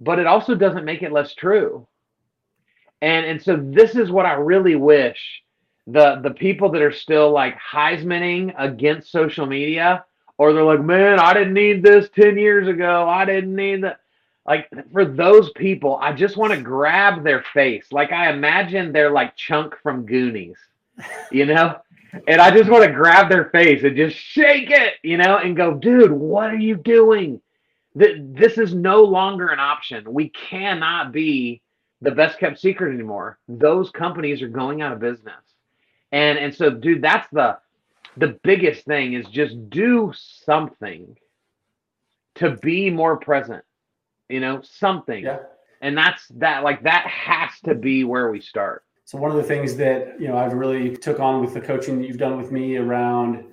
but 0.00 0.18
it 0.18 0.26
also 0.26 0.54
doesn't 0.54 0.84
make 0.84 1.02
it 1.02 1.12
less 1.12 1.34
true. 1.34 1.86
And 3.00 3.24
and 3.26 3.42
so 3.42 3.56
this 3.56 3.94
is 3.94 4.10
what 4.10 4.26
I 4.26 4.32
really 4.34 4.74
wish 4.74 5.42
the 5.92 6.20
the 6.22 6.30
people 6.30 6.70
that 6.72 6.82
are 6.82 6.92
still 6.92 7.30
like 7.32 7.56
Heismaning 7.58 8.54
against 8.58 9.10
social 9.12 9.46
media 9.46 10.04
or 10.38 10.52
they're 10.52 10.64
like, 10.64 10.82
man, 10.82 11.18
I 11.18 11.34
didn't 11.34 11.54
need 11.54 11.82
this 11.82 12.08
10 12.14 12.38
years 12.38 12.68
ago. 12.68 13.08
I 13.08 13.24
didn't 13.24 13.54
need 13.54 13.82
that. 13.84 14.00
Like, 14.46 14.70
for 14.92 15.04
those 15.04 15.50
people, 15.52 15.98
I 16.00 16.12
just 16.12 16.36
want 16.36 16.54
to 16.54 16.60
grab 16.60 17.24
their 17.24 17.44
face. 17.52 17.92
Like, 17.92 18.12
I 18.12 18.30
imagine 18.32 18.92
they're 18.92 19.10
like 19.10 19.36
Chunk 19.36 19.74
from 19.82 20.06
Goonies, 20.06 20.56
you 21.30 21.46
know? 21.46 21.78
And 22.26 22.40
I 22.40 22.50
just 22.50 22.70
want 22.70 22.84
to 22.84 22.92
grab 22.92 23.28
their 23.28 23.50
face 23.50 23.84
and 23.84 23.96
just 23.96 24.16
shake 24.16 24.70
it, 24.70 24.94
you 25.02 25.18
know, 25.18 25.38
and 25.38 25.56
go, 25.56 25.74
dude, 25.74 26.12
what 26.12 26.50
are 26.50 26.56
you 26.58 26.76
doing? 26.76 27.40
Th- 27.98 28.18
This 28.22 28.58
is 28.58 28.74
no 28.74 29.02
longer 29.04 29.48
an 29.48 29.60
option. 29.60 30.12
We 30.12 30.30
cannot 30.30 31.12
be 31.12 31.60
the 32.00 32.12
best 32.12 32.38
kept 32.38 32.60
secret 32.60 32.94
anymore. 32.94 33.38
Those 33.48 33.90
companies 33.90 34.40
are 34.42 34.48
going 34.48 34.80
out 34.82 34.92
of 34.92 35.00
business. 35.00 35.47
And 36.12 36.38
and 36.38 36.54
so, 36.54 36.70
dude, 36.70 37.02
that's 37.02 37.28
the 37.32 37.58
the 38.16 38.38
biggest 38.42 38.84
thing 38.84 39.12
is 39.12 39.26
just 39.26 39.70
do 39.70 40.12
something 40.14 41.16
to 42.36 42.56
be 42.56 42.90
more 42.90 43.16
present 43.16 43.64
you 44.28 44.40
know 44.40 44.60
something 44.62 45.24
yeah. 45.24 45.38
and 45.80 45.96
that's 45.96 46.26
that 46.28 46.62
like 46.62 46.82
that 46.82 47.06
has 47.06 47.50
to 47.64 47.74
be 47.74 48.04
where 48.04 48.30
we 48.30 48.40
start 48.40 48.84
So 49.04 49.18
one 49.18 49.30
of 49.30 49.36
the 49.36 49.42
things 49.42 49.76
that 49.76 50.20
you 50.20 50.28
know 50.28 50.36
I've 50.36 50.52
really 50.52 50.96
took 50.96 51.18
on 51.20 51.40
with 51.40 51.54
the 51.54 51.60
coaching 51.60 51.98
that 51.98 52.06
you've 52.06 52.18
done 52.18 52.36
with 52.36 52.52
me 52.52 52.76
around 52.76 53.44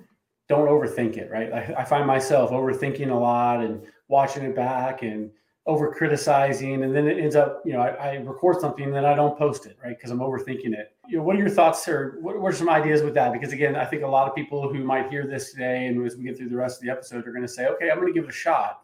don't 0.48 0.68
overthink 0.68 1.16
it, 1.16 1.28
right? 1.30 1.52
I, 1.52 1.74
I 1.78 1.84
find 1.84 2.06
myself 2.06 2.50
overthinking 2.50 3.10
a 3.10 3.14
lot 3.14 3.64
and 3.64 3.82
watching 4.08 4.44
it 4.44 4.54
back 4.54 5.02
and 5.02 5.30
over 5.66 5.92
criticizing, 5.92 6.84
and 6.84 6.94
then 6.94 7.08
it 7.08 7.18
ends 7.18 7.34
up, 7.34 7.60
you 7.64 7.72
know, 7.72 7.80
I, 7.80 7.88
I 7.88 8.14
record 8.18 8.60
something 8.60 8.84
and 8.84 8.94
then 8.94 9.04
I 9.04 9.14
don't 9.14 9.36
post 9.36 9.66
it, 9.66 9.76
right? 9.82 9.96
Because 9.96 10.12
I'm 10.12 10.20
overthinking 10.20 10.72
it. 10.72 10.94
You 11.08 11.18
know, 11.18 11.24
what 11.24 11.34
are 11.34 11.40
your 11.40 11.50
thoughts, 11.50 11.88
or 11.88 12.18
what, 12.20 12.38
what 12.40 12.52
are 12.52 12.56
some 12.56 12.68
ideas 12.68 13.02
with 13.02 13.14
that? 13.14 13.32
Because 13.32 13.52
again, 13.52 13.74
I 13.74 13.84
think 13.84 14.02
a 14.04 14.06
lot 14.06 14.28
of 14.28 14.34
people 14.34 14.72
who 14.72 14.84
might 14.84 15.10
hear 15.10 15.26
this 15.26 15.50
today 15.52 15.86
and 15.86 16.04
as 16.06 16.16
we 16.16 16.22
get 16.24 16.36
through 16.36 16.50
the 16.50 16.56
rest 16.56 16.78
of 16.78 16.86
the 16.86 16.90
episode 16.92 17.26
are 17.26 17.32
going 17.32 17.42
to 17.42 17.48
say, 17.48 17.66
okay, 17.66 17.90
I'm 17.90 17.98
going 17.98 18.06
to 18.08 18.12
give 18.12 18.24
it 18.24 18.30
a 18.30 18.32
shot, 18.32 18.82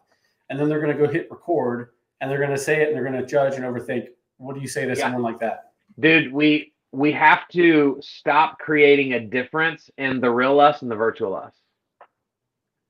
and 0.49 0.59
then 0.59 0.67
they're 0.67 0.81
going 0.81 0.95
to 0.95 1.01
go 1.05 1.09
hit 1.11 1.31
record 1.31 1.89
and 2.19 2.29
they're 2.29 2.37
going 2.37 2.49
to 2.51 2.57
say 2.57 2.81
it 2.81 2.87
and 2.89 2.95
they're 2.95 3.09
going 3.09 3.19
to 3.19 3.25
judge 3.25 3.55
and 3.55 3.63
overthink. 3.63 4.07
What 4.37 4.55
do 4.55 4.61
you 4.61 4.67
say 4.67 4.81
to 4.85 4.89
Yeah. 4.89 4.95
someone 4.95 5.21
like 5.21 5.39
that? 5.39 5.71
dude 5.99 6.33
we 6.33 6.73
we 6.91 7.11
have 7.11 7.47
to 7.49 7.99
stop 8.01 8.57
creating 8.59 9.13
a 9.13 9.19
difference 9.19 9.89
in 9.97 10.19
the 10.19 10.29
real 10.29 10.59
us 10.59 10.81
and 10.81 10.89
the 10.89 10.95
virtual 10.95 11.35
us 11.35 11.53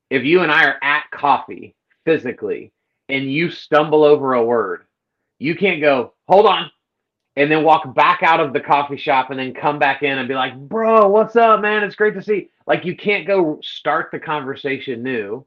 if 0.08 0.24
you 0.24 0.40
and 0.40 0.50
i 0.50 0.64
are 0.64 0.78
at 0.82 1.04
coffee 1.10 1.74
physically 2.06 2.72
and 3.08 3.30
you 3.30 3.50
stumble 3.50 4.04
over 4.04 4.34
a 4.34 4.44
word. 4.44 4.84
You 5.38 5.54
can't 5.54 5.80
go 5.80 6.14
hold 6.28 6.46
on 6.46 6.70
and 7.36 7.50
then 7.50 7.64
walk 7.64 7.94
back 7.94 8.22
out 8.22 8.40
of 8.40 8.52
the 8.52 8.60
coffee 8.60 8.96
shop 8.96 9.30
and 9.30 9.38
then 9.38 9.52
come 9.52 9.78
back 9.78 10.02
in 10.02 10.18
and 10.18 10.28
be 10.28 10.34
like 10.34 10.56
bro 10.56 11.08
what's 11.08 11.36
up 11.36 11.60
man? 11.60 11.82
It's 11.82 11.96
great 11.96 12.14
to 12.14 12.22
see. 12.22 12.50
Like 12.66 12.84
you 12.84 12.96
can't 12.96 13.26
go 13.26 13.58
start 13.62 14.10
the 14.12 14.20
conversation 14.20 15.02
new. 15.02 15.44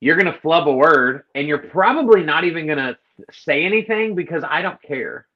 You're 0.00 0.16
going 0.16 0.32
to 0.32 0.40
flub 0.40 0.68
a 0.68 0.72
word 0.72 1.24
and 1.34 1.48
you're 1.48 1.58
probably 1.58 2.22
not 2.22 2.44
even 2.44 2.66
going 2.66 2.78
to 2.78 2.96
say 3.32 3.64
anything 3.64 4.14
because 4.14 4.44
i 4.48 4.62
don't 4.62 4.80
care. 4.82 5.26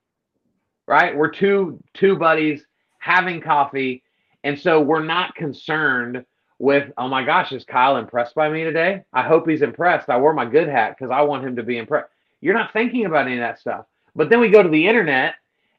Right? 0.87 1.17
We're 1.17 1.31
two 1.31 1.83
two 1.95 2.17
buddies 2.17 2.65
having 2.99 3.41
coffee, 3.41 4.03
and 4.45 4.59
so 4.59 4.81
we're 4.81 5.05
not 5.05 5.35
concerned 5.35 6.25
with, 6.59 6.93
oh 6.97 7.09
my 7.09 7.25
gosh, 7.25 7.53
is 7.53 7.65
Kyle 7.65 7.97
impressed 7.97 8.35
by 8.35 8.49
me 8.49 8.65
today? 8.65 9.03
I 9.13 9.23
hope 9.23 9.49
he's 9.49 9.63
impressed. 9.63 10.09
I 10.09 10.19
wore 10.19 10.33
my 10.33 10.47
good 10.47 10.69
hat 10.69 10.97
because 10.97 11.11
I 11.11 11.23
want 11.23 11.45
him 11.45 11.57
to 11.57 11.63
be 11.63 11.79
impressed. 11.79 12.09
You're 12.41 12.55
not 12.55 12.73
thinking 12.73 13.07
about 13.07 13.27
any 13.27 13.35
of 13.35 13.41
that 13.41 13.59
stuff. 13.59 13.87
But 14.15 14.31
then 14.31 14.41
we 14.41 14.51
go 14.51 14.63
to 14.63 14.69
the 14.69 14.87
internet, 14.87 15.35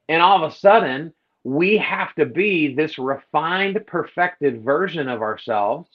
and 0.09 0.21
all 0.21 0.43
of 0.43 0.51
a 0.51 0.55
sudden, 0.55 1.13
we 1.43 1.77
have 1.77 2.15
to 2.15 2.25
be 2.25 2.73
this 2.73 2.97
refined, 2.97 3.79
perfected 3.85 4.63
version 4.63 5.07
of 5.07 5.21
ourselves 5.21 5.89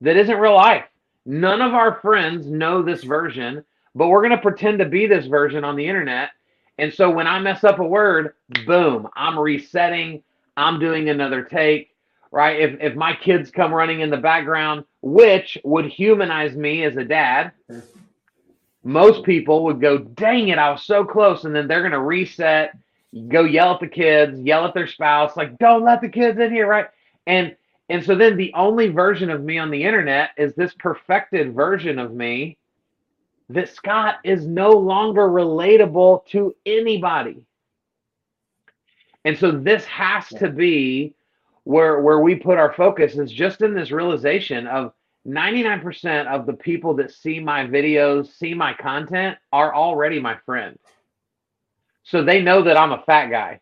that 0.00 0.16
isn't 0.16 0.38
real 0.38 0.54
life. 0.54 0.84
None 1.24 1.60
of 1.60 1.74
our 1.74 2.00
friends 2.00 2.46
know 2.46 2.82
this 2.82 3.04
version, 3.04 3.64
but 3.94 4.08
we're 4.08 4.22
going 4.22 4.30
to 4.30 4.38
pretend 4.38 4.78
to 4.78 4.86
be 4.86 5.06
this 5.06 5.26
version 5.26 5.64
on 5.64 5.76
the 5.76 5.86
internet 5.86 6.30
and 6.78 6.92
so 6.92 7.10
when 7.10 7.26
I 7.26 7.38
mess 7.38 7.64
up 7.64 7.78
a 7.78 7.84
word, 7.84 8.34
boom, 8.66 9.08
I'm 9.16 9.38
resetting. 9.38 10.22
I'm 10.56 10.78
doing 10.78 11.08
another 11.08 11.42
take, 11.42 11.94
right? 12.30 12.60
If, 12.60 12.80
if 12.80 12.94
my 12.94 13.14
kids 13.14 13.50
come 13.50 13.72
running 13.72 14.00
in 14.00 14.10
the 14.10 14.16
background, 14.16 14.84
which 15.02 15.58
would 15.64 15.86
humanize 15.86 16.54
me 16.56 16.84
as 16.84 16.96
a 16.96 17.04
dad, 17.04 17.52
most 18.84 19.24
people 19.24 19.64
would 19.64 19.80
go, 19.80 19.98
dang 19.98 20.48
it, 20.48 20.58
I 20.58 20.70
was 20.70 20.84
so 20.84 21.04
close. 21.04 21.44
And 21.44 21.54
then 21.54 21.66
they're 21.66 21.80
going 21.80 21.92
to 21.92 22.00
reset, 22.00 22.76
go 23.28 23.42
yell 23.42 23.74
at 23.74 23.80
the 23.80 23.88
kids, 23.88 24.40
yell 24.40 24.64
at 24.64 24.74
their 24.74 24.86
spouse, 24.86 25.36
like, 25.36 25.58
don't 25.58 25.84
let 25.84 26.00
the 26.00 26.08
kids 26.08 26.38
in 26.38 26.52
here, 26.52 26.66
right? 26.66 26.86
And 27.26 27.56
and 27.88 28.04
so 28.04 28.16
then 28.16 28.36
the 28.36 28.52
only 28.54 28.88
version 28.88 29.30
of 29.30 29.44
me 29.44 29.58
on 29.58 29.70
the 29.70 29.84
internet 29.84 30.30
is 30.36 30.54
this 30.54 30.74
perfected 30.74 31.54
version 31.54 31.98
of 32.00 32.12
me 32.12 32.58
that 33.48 33.68
Scott 33.68 34.16
is 34.24 34.44
no 34.44 34.70
longer 34.70 35.28
relatable 35.28 36.26
to 36.26 36.54
anybody. 36.66 37.44
And 39.24 39.38
so 39.38 39.52
this 39.52 39.84
has 39.84 40.26
to 40.28 40.50
be 40.50 41.14
where 41.66 42.00
where 42.00 42.20
we 42.20 42.36
put 42.36 42.58
our 42.58 42.72
focus 42.74 43.16
is 43.16 43.32
just 43.32 43.60
in 43.60 43.74
this 43.74 43.90
realization 43.90 44.68
of 44.68 44.92
99% 45.26 46.28
of 46.28 46.46
the 46.46 46.52
people 46.52 46.94
that 46.94 47.10
see 47.10 47.40
my 47.40 47.66
videos, 47.66 48.32
see 48.32 48.54
my 48.54 48.72
content 48.72 49.36
are 49.52 49.74
already 49.74 50.20
my 50.20 50.36
friends. 50.46 50.78
So 52.04 52.22
they 52.22 52.40
know 52.40 52.62
that 52.62 52.76
I'm 52.76 52.92
a 52.92 53.02
fat 53.02 53.30
guy. 53.30 53.58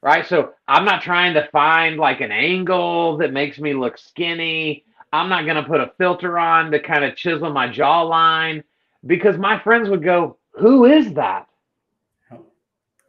Right? 0.00 0.26
So 0.26 0.54
I'm 0.66 0.86
not 0.86 1.02
trying 1.02 1.34
to 1.34 1.46
find 1.52 1.98
like 1.98 2.22
an 2.22 2.32
angle 2.32 3.18
that 3.18 3.34
makes 3.34 3.58
me 3.58 3.74
look 3.74 3.98
skinny. 3.98 4.86
I'm 5.12 5.28
not 5.28 5.44
going 5.44 5.62
to 5.62 5.68
put 5.68 5.82
a 5.82 5.92
filter 5.98 6.38
on 6.38 6.70
to 6.70 6.80
kind 6.80 7.04
of 7.04 7.16
chisel 7.16 7.52
my 7.52 7.68
jawline 7.68 8.62
because 9.04 9.36
my 9.36 9.58
friends 9.58 9.90
would 9.90 10.02
go, 10.02 10.38
"Who 10.52 10.86
is 10.86 11.12
that?" 11.14 11.48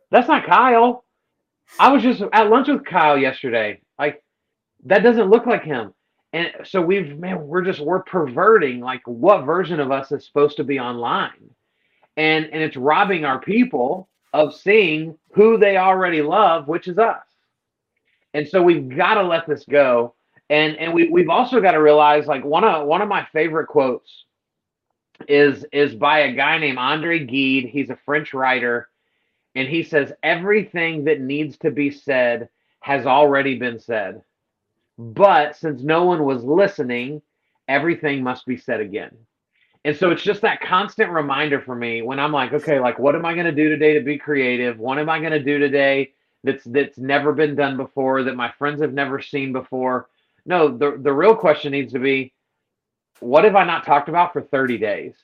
That's 0.09 0.27
not 0.27 0.45
Kyle. 0.45 1.05
I 1.79 1.93
was 1.93 2.03
just 2.03 2.21
at 2.33 2.49
lunch 2.49 2.67
with 2.67 2.83
Kyle 2.83 3.17
yesterday. 3.17 3.79
That 4.85 5.03
doesn't 5.03 5.29
look 5.29 5.45
like 5.45 5.63
him. 5.63 5.93
And 6.33 6.51
so 6.63 6.81
we've 6.81 7.17
man, 7.17 7.47
we're 7.47 7.63
just 7.63 7.79
we're 7.79 8.03
perverting 8.03 8.79
like 8.79 9.01
what 9.05 9.45
version 9.45 9.79
of 9.79 9.91
us 9.91 10.11
is 10.11 10.25
supposed 10.25 10.57
to 10.57 10.63
be 10.63 10.79
online. 10.79 11.49
And 12.17 12.45
and 12.45 12.61
it's 12.61 12.77
robbing 12.77 13.25
our 13.25 13.39
people 13.39 14.07
of 14.33 14.55
seeing 14.55 15.17
who 15.33 15.57
they 15.57 15.77
already 15.77 16.21
love, 16.21 16.67
which 16.67 16.87
is 16.87 16.97
us. 16.97 17.25
And 18.33 18.47
so 18.47 18.61
we've 18.61 18.95
got 18.95 19.15
to 19.15 19.23
let 19.23 19.47
this 19.47 19.65
go. 19.65 20.15
And 20.49 20.77
and 20.77 20.93
we 20.93 21.09
we've 21.09 21.29
also 21.29 21.59
got 21.61 21.71
to 21.71 21.81
realize 21.81 22.27
like 22.27 22.45
one 22.45 22.63
of 22.63 22.87
one 22.87 23.01
of 23.01 23.09
my 23.09 23.27
favorite 23.33 23.67
quotes 23.67 24.25
is 25.27 25.65
is 25.71 25.95
by 25.95 26.19
a 26.19 26.33
guy 26.33 26.57
named 26.57 26.77
Andre 26.77 27.19
Gide. 27.19 27.69
He's 27.69 27.89
a 27.89 27.99
French 28.05 28.33
writer 28.33 28.87
and 29.55 29.67
he 29.67 29.83
says 29.83 30.13
everything 30.23 31.05
that 31.05 31.19
needs 31.19 31.57
to 31.59 31.71
be 31.71 31.91
said 31.91 32.49
has 32.79 33.05
already 33.05 33.57
been 33.57 33.79
said. 33.79 34.21
But 34.97 35.55
since 35.55 35.81
no 35.81 36.03
one 36.03 36.23
was 36.25 36.43
listening, 36.43 37.21
everything 37.67 38.23
must 38.23 38.45
be 38.45 38.57
said 38.57 38.81
again. 38.81 39.15
And 39.83 39.95
so 39.95 40.11
it's 40.11 40.21
just 40.21 40.41
that 40.41 40.61
constant 40.61 41.09
reminder 41.09 41.59
for 41.59 41.75
me 41.75 42.01
when 42.01 42.19
I'm 42.19 42.31
like, 42.31 42.53
okay, 42.53 42.79
like 42.79 42.99
what 42.99 43.15
am 43.15 43.25
I 43.25 43.33
going 43.33 43.47
to 43.47 43.51
do 43.51 43.69
today 43.69 43.93
to 43.93 44.01
be 44.01 44.17
creative? 44.17 44.77
What 44.77 44.99
am 44.99 45.09
I 45.09 45.19
going 45.19 45.31
to 45.31 45.43
do 45.43 45.57
today 45.57 46.13
that's 46.43 46.63
that's 46.65 46.97
never 46.97 47.33
been 47.33 47.55
done 47.55 47.77
before 47.77 48.23
that 48.23 48.35
my 48.35 48.51
friends 48.59 48.81
have 48.81 48.93
never 48.93 49.21
seen 49.21 49.53
before? 49.53 50.09
No, 50.45 50.77
the 50.77 50.99
the 51.01 51.13
real 51.13 51.35
question 51.35 51.71
needs 51.71 51.93
to 51.93 51.99
be 51.99 52.33
what 53.19 53.43
have 53.43 53.55
I 53.55 53.63
not 53.63 53.85
talked 53.85 54.09
about 54.09 54.33
for 54.33 54.41
30 54.41 54.77
days? 54.77 55.15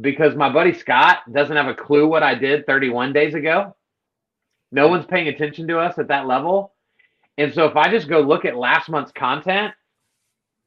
because 0.00 0.34
my 0.34 0.52
buddy 0.52 0.72
Scott 0.72 1.18
doesn't 1.32 1.56
have 1.56 1.68
a 1.68 1.74
clue 1.74 2.06
what 2.06 2.22
I 2.22 2.34
did 2.34 2.66
31 2.66 3.12
days 3.12 3.34
ago. 3.34 3.76
No 4.72 4.88
one's 4.88 5.06
paying 5.06 5.28
attention 5.28 5.68
to 5.68 5.78
us 5.78 5.98
at 5.98 6.08
that 6.08 6.26
level. 6.26 6.72
And 7.38 7.52
so 7.52 7.64
if 7.64 7.76
I 7.76 7.90
just 7.90 8.08
go 8.08 8.20
look 8.20 8.44
at 8.44 8.56
last 8.56 8.88
month's 8.88 9.12
content, 9.12 9.74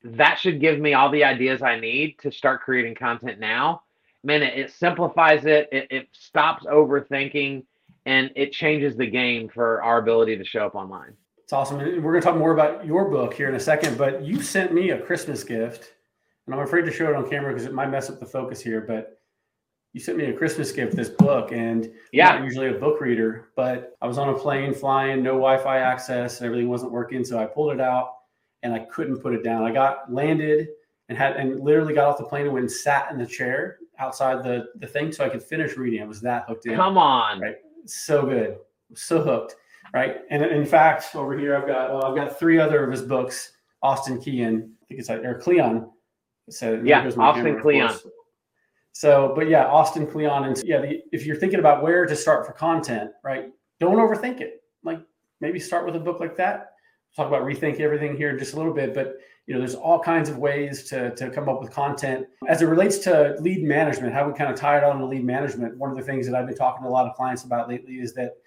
that 0.03 0.39
should 0.39 0.59
give 0.59 0.79
me 0.79 0.93
all 0.93 1.09
the 1.09 1.23
ideas 1.23 1.61
I 1.61 1.79
need 1.79 2.17
to 2.19 2.31
start 2.31 2.61
creating 2.61 2.95
content 2.95 3.39
now. 3.39 3.83
Man, 4.23 4.43
it, 4.43 4.57
it 4.57 4.71
simplifies 4.71 5.45
it, 5.45 5.69
it, 5.71 5.87
it 5.89 6.07
stops 6.11 6.65
overthinking, 6.65 7.63
and 8.05 8.31
it 8.35 8.51
changes 8.51 8.95
the 8.95 9.07
game 9.07 9.49
for 9.49 9.81
our 9.83 9.99
ability 9.99 10.37
to 10.37 10.45
show 10.45 10.65
up 10.65 10.75
online. 10.75 11.13
It's 11.43 11.53
awesome. 11.53 11.77
We're 11.77 12.01
going 12.01 12.21
to 12.21 12.27
talk 12.27 12.35
more 12.35 12.51
about 12.51 12.85
your 12.85 13.09
book 13.09 13.33
here 13.33 13.47
in 13.47 13.55
a 13.55 13.59
second, 13.59 13.97
but 13.97 14.23
you 14.25 14.41
sent 14.41 14.73
me 14.73 14.89
a 14.89 14.99
Christmas 14.99 15.43
gift, 15.43 15.93
and 16.45 16.53
I'm 16.53 16.61
afraid 16.61 16.83
to 16.85 16.91
show 16.91 17.09
it 17.09 17.15
on 17.15 17.29
camera 17.29 17.53
because 17.53 17.65
it 17.65 17.73
might 17.73 17.89
mess 17.89 18.09
up 18.09 18.19
the 18.19 18.25
focus 18.25 18.61
here. 18.61 18.81
But 18.81 19.19
you 19.97 20.03
sent 20.03 20.15
me 20.15 20.25
a 20.25 20.33
Christmas 20.33 20.71
gift, 20.71 20.95
this 20.95 21.09
book, 21.09 21.51
and 21.51 21.91
yeah, 22.11 22.29
I'm 22.29 22.43
usually 22.43 22.67
a 22.67 22.73
book 22.73 23.01
reader, 23.01 23.49
but 23.55 23.97
I 23.99 24.05
was 24.05 24.19
on 24.19 24.29
a 24.29 24.37
plane 24.37 24.71
flying, 24.71 25.23
no 25.23 25.31
Wi-Fi 25.31 25.79
access, 25.79 26.37
and 26.37 26.45
everything 26.45 26.69
wasn't 26.69 26.91
working, 26.91 27.25
so 27.25 27.39
I 27.39 27.47
pulled 27.47 27.73
it 27.73 27.81
out 27.81 28.13
and 28.61 28.75
I 28.75 28.79
couldn't 28.91 29.17
put 29.17 29.33
it 29.33 29.43
down. 29.43 29.63
I 29.63 29.71
got 29.71 30.13
landed 30.13 30.67
and 31.09 31.17
had 31.17 31.35
and 31.37 31.59
literally 31.59 31.95
got 31.95 32.07
off 32.07 32.19
the 32.19 32.25
plane 32.25 32.43
and 32.43 32.53
went 32.53 32.65
and 32.65 32.71
sat 32.71 33.11
in 33.11 33.17
the 33.17 33.25
chair 33.25 33.79
outside 33.97 34.43
the 34.43 34.67
the 34.75 34.85
thing 34.85 35.11
so 35.11 35.25
I 35.25 35.29
could 35.29 35.41
finish 35.41 35.75
reading. 35.77 36.03
I 36.03 36.05
was 36.05 36.21
that 36.21 36.45
hooked 36.47 36.67
in. 36.67 36.75
Come 36.75 36.99
on, 36.99 37.41
right? 37.41 37.55
So 37.87 38.23
good, 38.23 38.57
so 38.93 39.23
hooked, 39.23 39.55
right? 39.95 40.17
And 40.29 40.43
in 40.45 40.65
fact, 40.67 41.15
over 41.15 41.35
here 41.35 41.57
I've 41.57 41.65
got 41.65 41.89
well, 41.89 42.05
I've 42.05 42.15
got 42.15 42.37
three 42.37 42.59
other 42.59 42.83
of 42.83 42.91
his 42.91 43.01
books. 43.01 43.53
Austin 43.81 44.21
Kleon, 44.21 44.73
I 44.83 44.85
think 44.85 44.99
it's 44.99 45.09
like 45.09 45.23
or 45.23 45.39
Kleon. 45.39 45.89
So 46.51 46.79
yeah, 46.83 47.03
Austin 47.17 47.59
Kleon. 47.59 47.97
So, 48.97 49.31
but 49.35 49.47
yeah, 49.47 49.67
Austin 49.67 50.07
Kleon, 50.07 50.45
and 50.45 50.59
yeah, 50.65 50.81
the, 50.81 51.03
if 51.11 51.23
you're 51.23 51.35
thinking 51.35 51.59
about 51.59 51.83
where 51.83 52.07
to 52.07 52.15
start 52.15 52.47
for 52.47 52.53
content, 52.53 53.11
right? 53.23 53.51
Don't 53.79 53.97
overthink 53.97 54.41
it. 54.41 54.63
Like 54.83 54.99
maybe 55.39 55.59
start 55.59 55.85
with 55.85 55.95
a 55.95 55.99
book 55.99 56.19
like 56.19 56.35
that. 56.37 56.71
We'll 57.15 57.27
talk 57.27 57.31
about 57.31 57.47
rethink 57.47 57.79
everything 57.79 58.17
here 58.17 58.31
in 58.31 58.39
just 58.39 58.55
a 58.55 58.57
little 58.57 58.73
bit, 58.73 58.95
but 58.95 59.17
you 59.45 59.53
know, 59.53 59.59
there's 59.59 59.75
all 59.75 59.99
kinds 59.99 60.29
of 60.29 60.39
ways 60.39 60.85
to 60.85 61.13
to 61.13 61.29
come 61.29 61.47
up 61.47 61.61
with 61.61 61.69
content 61.69 62.25
as 62.47 62.63
it 62.63 62.65
relates 62.65 62.97
to 62.99 63.35
lead 63.39 63.63
management. 63.63 64.15
How 64.15 64.27
we 64.27 64.33
kind 64.33 64.51
of 64.51 64.59
tie 64.59 64.79
it 64.79 64.83
on 64.83 64.97
to 64.97 65.05
lead 65.05 65.23
management. 65.23 65.77
One 65.77 65.91
of 65.91 65.97
the 65.97 66.03
things 66.03 66.25
that 66.25 66.33
I've 66.33 66.47
been 66.47 66.57
talking 66.57 66.81
to 66.81 66.89
a 66.89 66.95
lot 66.97 67.05
of 67.05 67.15
clients 67.15 67.43
about 67.43 67.69
lately 67.69 67.97
is 67.97 68.15
that 68.15 68.37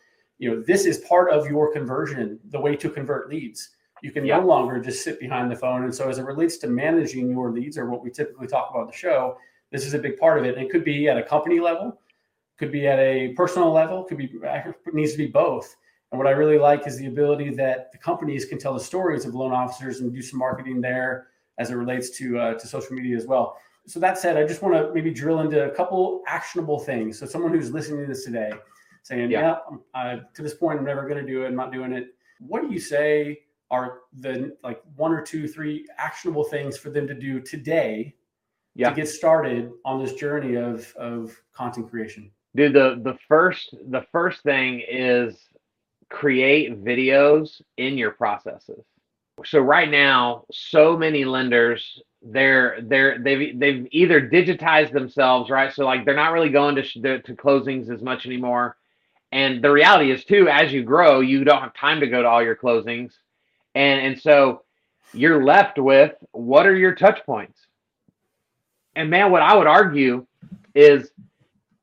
you 0.41 0.51
know 0.51 0.65
this 0.67 0.85
is 0.85 0.99
part 0.99 1.31
of 1.31 1.47
your 1.47 1.73
conversion, 1.73 2.41
the 2.49 2.59
way 2.59 2.75
to 2.75 2.91
convert 2.91 3.31
leads. 3.31 3.71
You 4.03 4.11
can 4.11 4.25
yeah. 4.25 4.41
no 4.41 4.47
longer 4.47 4.81
just 4.81 5.05
sit 5.05 5.21
behind 5.21 5.49
the 5.49 5.55
phone. 5.55 5.85
And 5.85 5.95
so, 5.95 6.09
as 6.09 6.19
it 6.19 6.25
relates 6.25 6.57
to 6.59 6.67
managing 6.67 7.31
your 7.31 7.53
leads, 7.53 7.79
or 7.79 7.89
what 7.89 8.03
we 8.03 8.11
typically 8.11 8.49
talk 8.49 8.71
about 8.75 8.91
the 8.91 8.97
show, 8.97 9.37
this 9.71 9.87
is 9.87 9.95
a 9.95 9.99
big 9.99 10.19
part 10.19 10.39
of 10.39 10.45
it. 10.45 10.59
It 10.59 10.71
could 10.71 10.85
be 10.85 11.09
at 11.09 11.17
a 11.17 11.23
company 11.23 11.61
level, 11.61 12.01
could 12.59 12.73
be 12.73 12.87
at 12.87 12.99
a 12.99 13.29
personal 13.35 13.73
level, 13.73 14.05
could 14.05 14.19
be 14.19 14.31
needs 14.93 15.13
to 15.13 15.19
be 15.19 15.27
both. 15.27 15.77
And 16.13 16.19
what 16.19 16.27
I 16.27 16.33
really 16.33 16.59
like 16.59 16.87
is 16.87 16.99
the 16.99 17.07
ability 17.07 17.51
that 17.55 17.93
the 17.93 17.99
companies 17.99 18.45
can 18.45 18.59
tell 18.59 18.75
the 18.75 18.81
stories 18.81 19.25
of 19.25 19.35
loan 19.35 19.53
officers 19.53 20.01
and 20.01 20.13
do 20.13 20.21
some 20.21 20.39
marketing 20.39 20.81
there 20.81 21.29
as 21.59 21.71
it 21.71 21.75
relates 21.75 22.11
to 22.19 22.39
uh, 22.39 22.55
to 22.55 22.67
social 22.67 22.95
media 22.95 23.17
as 23.17 23.27
well. 23.27 23.57
So 23.87 24.01
that 24.01 24.19
said, 24.19 24.37
I 24.37 24.45
just 24.47 24.63
want 24.63 24.75
to 24.75 24.93
maybe 24.93 25.13
drill 25.13 25.41
into 25.41 25.65
a 25.65 25.71
couple 25.71 26.23
actionable 26.27 26.79
things. 26.79 27.19
So 27.19 27.27
someone 27.27 27.53
who's 27.53 27.71
listening 27.71 28.01
to 28.01 28.07
this 28.07 28.25
today, 28.25 28.53
saying, 29.03 29.31
"Yeah, 29.31 29.59
yeah 29.95 30.21
to 30.35 30.43
this 30.43 30.55
point, 30.55 30.79
I'm 30.79 30.85
never 30.85 31.09
going 31.09 31.25
to 31.25 31.33
do 31.33 31.45
it. 31.45 31.49
I'm 31.49 31.57
not 31.57 31.73
doing 31.73 31.93
it." 31.93 32.15
What 32.41 32.63
do 32.63 32.73
you 32.73 32.81
say 32.81 33.41
are 33.71 34.01
the 34.13 34.57
like 34.65 34.83
one 34.97 35.13
or 35.13 35.23
two, 35.23 35.47
three 35.47 35.87
actionable 35.97 36.45
things 36.45 36.77
for 36.77 36.91
them 36.91 37.07
to 37.07 37.15
do 37.15 37.41
today 37.41 38.17
yeah. 38.81 38.91
to 38.91 38.95
get 38.95 39.09
started 39.09 39.71
on 39.85 40.03
this 40.03 40.15
journey 40.15 40.57
of 40.57 40.95
of 40.97 41.37
content 41.53 41.91
creation? 41.91 42.31
Dude, 42.55 42.73
the 42.73 43.01
the 43.03 43.17
first 43.29 43.75
the 43.91 44.07
first 44.13 44.43
thing 44.43 44.83
is 44.89 45.37
create 46.09 46.83
videos 46.85 47.63
in 47.77 47.97
your 47.97 48.11
processes. 48.11 48.85
So 49.45 49.61
right 49.61 49.91
now, 49.91 50.45
so 50.51 50.97
many 50.97 51.25
lenders 51.25 52.03
they're 52.23 52.79
they're 52.83 53.19
they've 53.19 53.59
they've 53.59 53.89
either 53.91 54.29
digitized 54.29 54.93
themselves, 54.93 55.51
right? 55.51 55.73
So 55.73 55.85
like 55.85 56.05
they're 56.05 56.15
not 56.15 56.33
really 56.33 56.51
going 56.51 56.77
to 56.77 56.83
to 57.23 57.35
closings 57.35 57.91
as 57.91 58.03
much 58.03 58.27
anymore. 58.27 58.77
And 59.33 59.63
the 59.63 59.71
reality 59.71 60.11
is 60.11 60.25
too, 60.25 60.49
as 60.49 60.73
you 60.73 60.83
grow, 60.83 61.21
you 61.21 61.45
don't 61.45 61.63
have 61.63 61.75
time 61.75 62.01
to 62.01 62.09
go 62.09 62.23
to 62.23 62.29
all 62.29 62.43
your 62.43 62.57
closings, 62.57 63.13
and 63.75 64.01
and 64.01 64.21
so 64.21 64.63
you're 65.13 65.45
left 65.45 65.79
with 65.79 66.13
what 66.33 66.67
are 66.67 66.77
your 66.77 66.95
touch 66.95 67.25
points? 67.25 67.59
And 68.95 69.11
man, 69.11 69.31
what 69.31 69.43
I 69.43 69.57
would 69.57 69.67
argue 69.67 70.27
is 70.75 71.11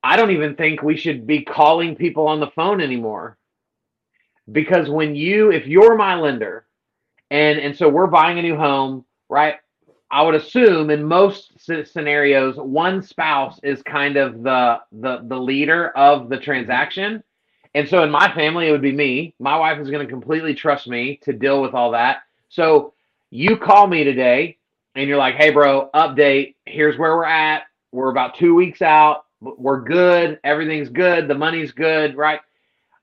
I 0.04 0.16
don't 0.16 0.32
even 0.32 0.56
think 0.56 0.82
we 0.82 0.98
should 0.98 1.28
be 1.28 1.42
calling 1.42 1.96
people 1.96 2.28
on 2.28 2.40
the 2.40 2.52
phone 2.52 2.82
anymore. 2.82 3.38
Because 4.52 4.90
when 4.90 5.16
you, 5.16 5.52
if 5.52 5.68
you're 5.68 5.96
my 5.96 6.16
lender, 6.16 6.66
and 7.30 7.60
and 7.60 7.76
so 7.76 7.90
we're 7.90 8.08
buying 8.08 8.40
a 8.40 8.42
new 8.42 8.56
home, 8.56 9.04
right? 9.28 9.56
I 10.10 10.22
would 10.22 10.36
assume 10.36 10.90
in 10.90 11.04
most 11.04 11.52
scenarios, 11.60 12.56
one 12.56 13.02
spouse 13.02 13.60
is 13.64 13.82
kind 13.82 14.16
of 14.16 14.44
the 14.44 14.80
the 14.94 15.24
the 15.24 15.38
leader 15.38 15.90
of 15.90 16.30
the 16.30 16.38
transaction. 16.38 17.24
And 17.74 17.88
so 17.88 18.04
in 18.04 18.10
my 18.10 18.34
family, 18.34 18.70
it 18.70 18.72
would 18.72 18.82
be 18.82 18.94
me. 18.94 19.36
My 19.40 19.58
wife 19.58 19.80
is 19.80 19.90
going 19.90 20.06
to 20.06 20.12
completely 20.12 20.56
trust 20.56 20.88
me 20.88 21.20
to 21.24 21.34
deal 21.34 21.62
with 21.62 21.74
all 21.74 21.92
that. 21.92 22.20
So 22.50 22.94
you 23.30 23.58
call 23.58 23.88
me 23.88 24.06
today 24.06 24.57
and 24.98 25.08
you're 25.08 25.18
like, 25.18 25.36
hey, 25.36 25.51
bro, 25.51 25.89
update. 25.94 26.56
Here's 26.66 26.98
where 26.98 27.16
we're 27.16 27.25
at. 27.25 27.63
We're 27.92 28.10
about 28.10 28.36
two 28.36 28.56
weeks 28.56 28.82
out. 28.82 29.25
We're 29.39 29.82
good. 29.82 30.39
Everything's 30.44 30.89
good. 30.89 31.27
The 31.27 31.36
money's 31.36 31.72
good, 31.72 32.18
right? 32.18 32.39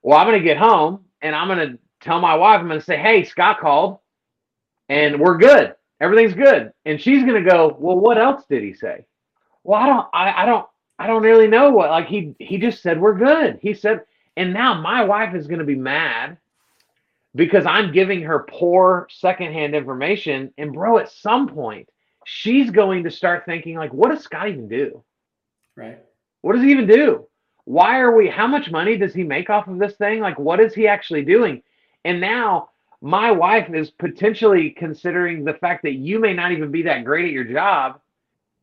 Well, 0.03 0.19
I'm 0.19 0.27
going 0.27 0.39
to 0.39 0.45
get 0.45 0.57
home 0.57 1.05
and 1.23 1.37
I'm 1.37 1.47
going 1.47 1.71
to 1.71 1.79
tell 2.01 2.21
my 2.21 2.35
wife, 2.35 2.61
I'm 2.61 2.67
going 2.67 2.81
to 2.81 2.85
say, 2.85 2.97
hey, 2.97 3.25
Scott 3.25 3.61
called 3.61 3.99
and 4.89 5.21
we're 5.21 5.39
good. 5.39 5.77
Everything's 6.01 6.35
good. 6.35 6.73
And 6.85 7.01
she's 7.01 7.23
going 7.23 7.43
to 7.43 7.49
go, 7.49 7.77
well, 7.79 7.97
what 7.97 8.19
else 8.19 8.45
did 8.51 8.65
he 8.65 8.75
say? 8.75 9.07
Well, 9.63 9.81
I 9.81 9.87
don't, 9.87 10.07
I, 10.13 10.43
I 10.43 10.47
don't, 10.47 10.67
I 10.99 11.07
don't 11.07 11.23
really 11.23 11.47
know 11.47 11.71
what, 11.71 11.91
like 11.91 12.07
he, 12.09 12.35
he 12.41 12.59
just 12.59 12.83
said, 12.83 13.01
we're 13.01 13.17
good. 13.17 13.59
He 13.63 13.73
said, 13.73 14.03
and 14.37 14.53
now 14.53 14.81
my 14.81 15.05
wife 15.05 15.35
is 15.35 15.47
going 15.47 15.61
to 15.61 15.65
be 15.65 15.77
mad 15.77 16.39
because 17.35 17.67
I'm 17.67 17.93
giving 17.93 18.23
her 18.23 18.47
poor 18.49 19.09
secondhand 19.11 19.75
information. 19.75 20.53
And 20.57 20.73
bro, 20.73 20.99
at 20.99 21.11
some 21.11 21.49
point, 21.49 21.89
she's 22.25 22.71
going 22.71 23.05
to 23.05 23.11
start 23.11 23.45
thinking, 23.45 23.77
like, 23.77 23.93
what 23.93 24.11
does 24.11 24.23
Scott 24.23 24.49
even 24.49 24.69
do? 24.69 25.03
Right. 25.77 25.99
What 26.43 26.55
does 26.55 26.63
he 26.63 26.71
even 26.71 26.87
do? 26.87 27.27
Why 27.65 28.01
are 28.01 28.15
we, 28.15 28.29
how 28.29 28.47
much 28.47 28.71
money 28.71 28.97
does 28.97 29.15
he 29.15 29.25
make 29.25 29.51
off 29.51 29.69
of 29.69 29.79
this 29.79 29.95
thing? 29.95 30.21
Like, 30.21 30.39
what 30.39 30.61
is 30.61 30.75
he 30.75 30.87
actually 30.87 31.25
doing? 31.25 31.63
And 32.05 32.21
now 32.21 32.71
my 33.01 33.31
wife 33.31 33.73
is 33.75 33.91
potentially 33.91 34.71
considering 34.71 35.45
the 35.45 35.55
fact 35.55 35.83
that 35.83 35.95
you 35.95 36.19
may 36.19 36.35
not 36.35 36.53
even 36.53 36.71
be 36.71 36.83
that 36.83 37.05
great 37.05 37.25
at 37.27 37.33
your 37.33 37.45
job 37.45 38.01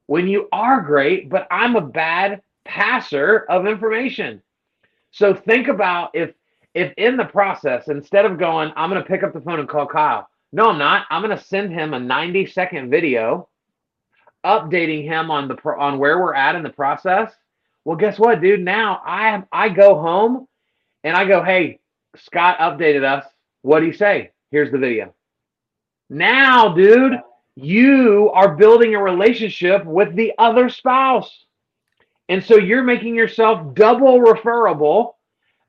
when 0.06 0.28
you 0.28 0.48
are 0.52 0.82
great, 0.82 1.30
but 1.30 1.48
I'm 1.52 1.76
a 1.76 1.82
bad 1.82 2.42
passer 2.64 3.46
of 3.50 3.66
information. 3.66 4.42
So 5.12 5.34
think 5.34 5.68
about 5.68 6.12
if 6.14 6.34
if 6.74 6.94
in 6.98 7.18
the 7.18 7.26
process, 7.26 7.88
instead 7.88 8.26
of 8.26 8.40
going, 8.40 8.72
I'm 8.76 8.90
going 8.90 9.02
to 9.02 9.08
pick 9.08 9.24
up 9.24 9.34
the 9.34 9.42
phone 9.42 9.60
and 9.60 9.68
call 9.68 9.88
Kyle. 9.88 10.28
No, 10.54 10.70
I'm 10.70 10.78
not. 10.78 11.06
I'm 11.10 11.22
going 11.22 11.38
to 11.38 11.44
send 11.44 11.72
him 11.72 11.94
a 11.94 12.00
90 12.00 12.48
second 12.48 12.90
video 12.90 13.48
updating 14.46 15.04
him 15.04 15.30
on 15.32 15.48
the 15.48 15.56
pro- 15.56 15.80
on 15.80 16.00
where 16.00 16.20
we're 16.20 16.34
at 16.34 16.56
in 16.56 16.64
the 16.64 16.70
process. 16.70 17.32
Well, 17.86 17.98
guess 17.98 18.20
what, 18.20 18.42
dude? 18.42 18.62
Now 18.62 19.02
I 19.06 19.44
I 19.52 19.70
go 19.70 20.00
home 20.00 20.48
and 21.04 21.16
I 21.16 21.26
go, 21.26 21.44
hey, 21.44 21.80
Scott 22.16 22.58
updated 22.60 23.04
us. 23.04 23.26
What 23.62 23.80
do 23.80 23.86
you 23.86 23.94
say? 23.94 24.32
Here's 24.52 24.72
the 24.72 24.78
video. 24.78 25.14
Now, 26.10 26.74
dude, 26.74 27.14
you 27.56 28.30
are 28.34 28.56
building 28.56 28.96
a 28.96 29.02
relationship 29.02 29.86
with 29.86 30.16
the 30.16 30.34
other 30.38 30.70
spouse. 30.70 31.46
And 32.30 32.44
so 32.44 32.58
you're 32.58 32.84
making 32.84 33.16
yourself 33.16 33.74
double 33.74 34.22
referable 34.22 35.18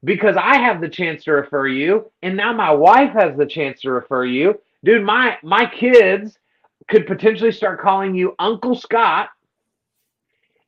because 0.05 0.37
I 0.37 0.59
have 0.59 0.81
the 0.81 0.89
chance 0.89 1.25
to 1.25 1.33
refer 1.33 1.67
you, 1.69 2.11
and 2.23 2.37
now 2.37 2.53
my 2.53 2.73
wife 2.73 3.13
has 3.13 3.37
the 3.37 3.47
chance 3.47 3.81
to 3.83 3.91
refer 3.91 4.25
you. 4.25 4.61
Dude, 4.85 5.05
my 5.05 5.39
my 5.43 5.67
kids 5.67 6.39
could 6.89 7.07
potentially 7.07 7.53
start 7.53 7.81
calling 7.81 8.15
you 8.15 8.35
Uncle 8.39 8.75
Scott. 8.75 9.29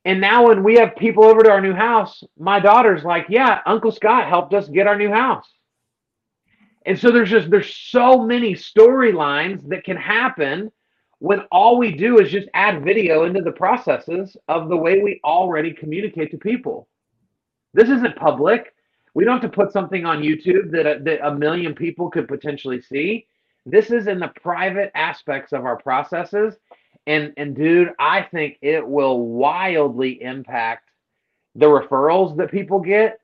And 0.05 0.21
now 0.21 0.49
when 0.49 0.63
we 0.63 0.75
have 0.77 0.97
people 0.97 1.25
over 1.25 1.43
to 1.43 1.51
our 1.51 1.61
new 1.61 1.73
house, 1.73 2.23
my 2.39 2.61
daughter's 2.61 3.05
like, 3.05 3.27
"Yeah, 3.29 3.61
Uncle 3.67 3.91
Scott 3.91 4.29
helped 4.29 4.55
us 4.55 4.69
get 4.69 4.87
our 4.87 4.97
new 4.97 5.11
house." 5.11 5.51
And 6.87 6.99
so 6.99 7.11
there's 7.11 7.31
just 7.31 7.51
there's 7.51 7.75
so 7.75 8.23
many 8.25 8.55
storylines 8.55 9.67
that 9.69 9.85
can 9.85 9.97
happen 9.97 10.71
when 11.19 11.41
all 11.51 11.79
we 11.79 11.97
do 11.97 12.21
is 12.21 12.31
just 12.31 12.49
add 12.53 12.85
video 12.85 13.25
into 13.25 13.41
the 13.41 13.53
processes 13.53 14.37
of 14.49 14.69
the 14.69 14.77
way 14.77 15.01
we 15.01 15.21
already 15.25 15.73
communicate 15.73 16.31
to 16.31 16.37
people. 16.37 16.87
This 17.73 17.89
isn't 17.89 18.17
public. 18.17 18.74
We 19.15 19.25
don't 19.25 19.41
have 19.41 19.51
to 19.51 19.57
put 19.57 19.73
something 19.73 20.05
on 20.05 20.23
YouTube 20.23 20.71
that 20.73 20.87
a, 20.87 20.99
that 21.05 21.27
a 21.27 21.35
million 21.35 21.75
people 21.75 22.11
could 22.11 22.29
potentially 22.29 22.83
see. 22.83 23.27
This 23.65 23.91
is 23.91 24.09
in 24.09 24.19
the 24.19 24.33
private 24.43 24.91
aspects 24.95 25.53
of 25.53 25.65
our 25.65 25.77
processes. 25.77 26.57
And 27.07 27.33
and 27.37 27.55
dude, 27.55 27.93
I 27.99 28.23
think 28.23 28.59
it 28.61 28.87
will 28.87 29.21
wildly 29.21 30.23
impact 30.23 30.91
the 31.55 31.67
referrals 31.67 32.37
that 32.37 32.51
people 32.51 32.81
get 32.81 33.21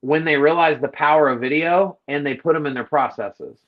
when 0.00 0.24
they 0.24 0.36
realize 0.36 0.80
the 0.80 0.88
power 0.88 1.28
of 1.28 1.40
video 1.40 1.98
and 2.08 2.24
they 2.24 2.34
put 2.34 2.54
them 2.54 2.66
in 2.66 2.74
their 2.74 2.84
processes. 2.84 3.58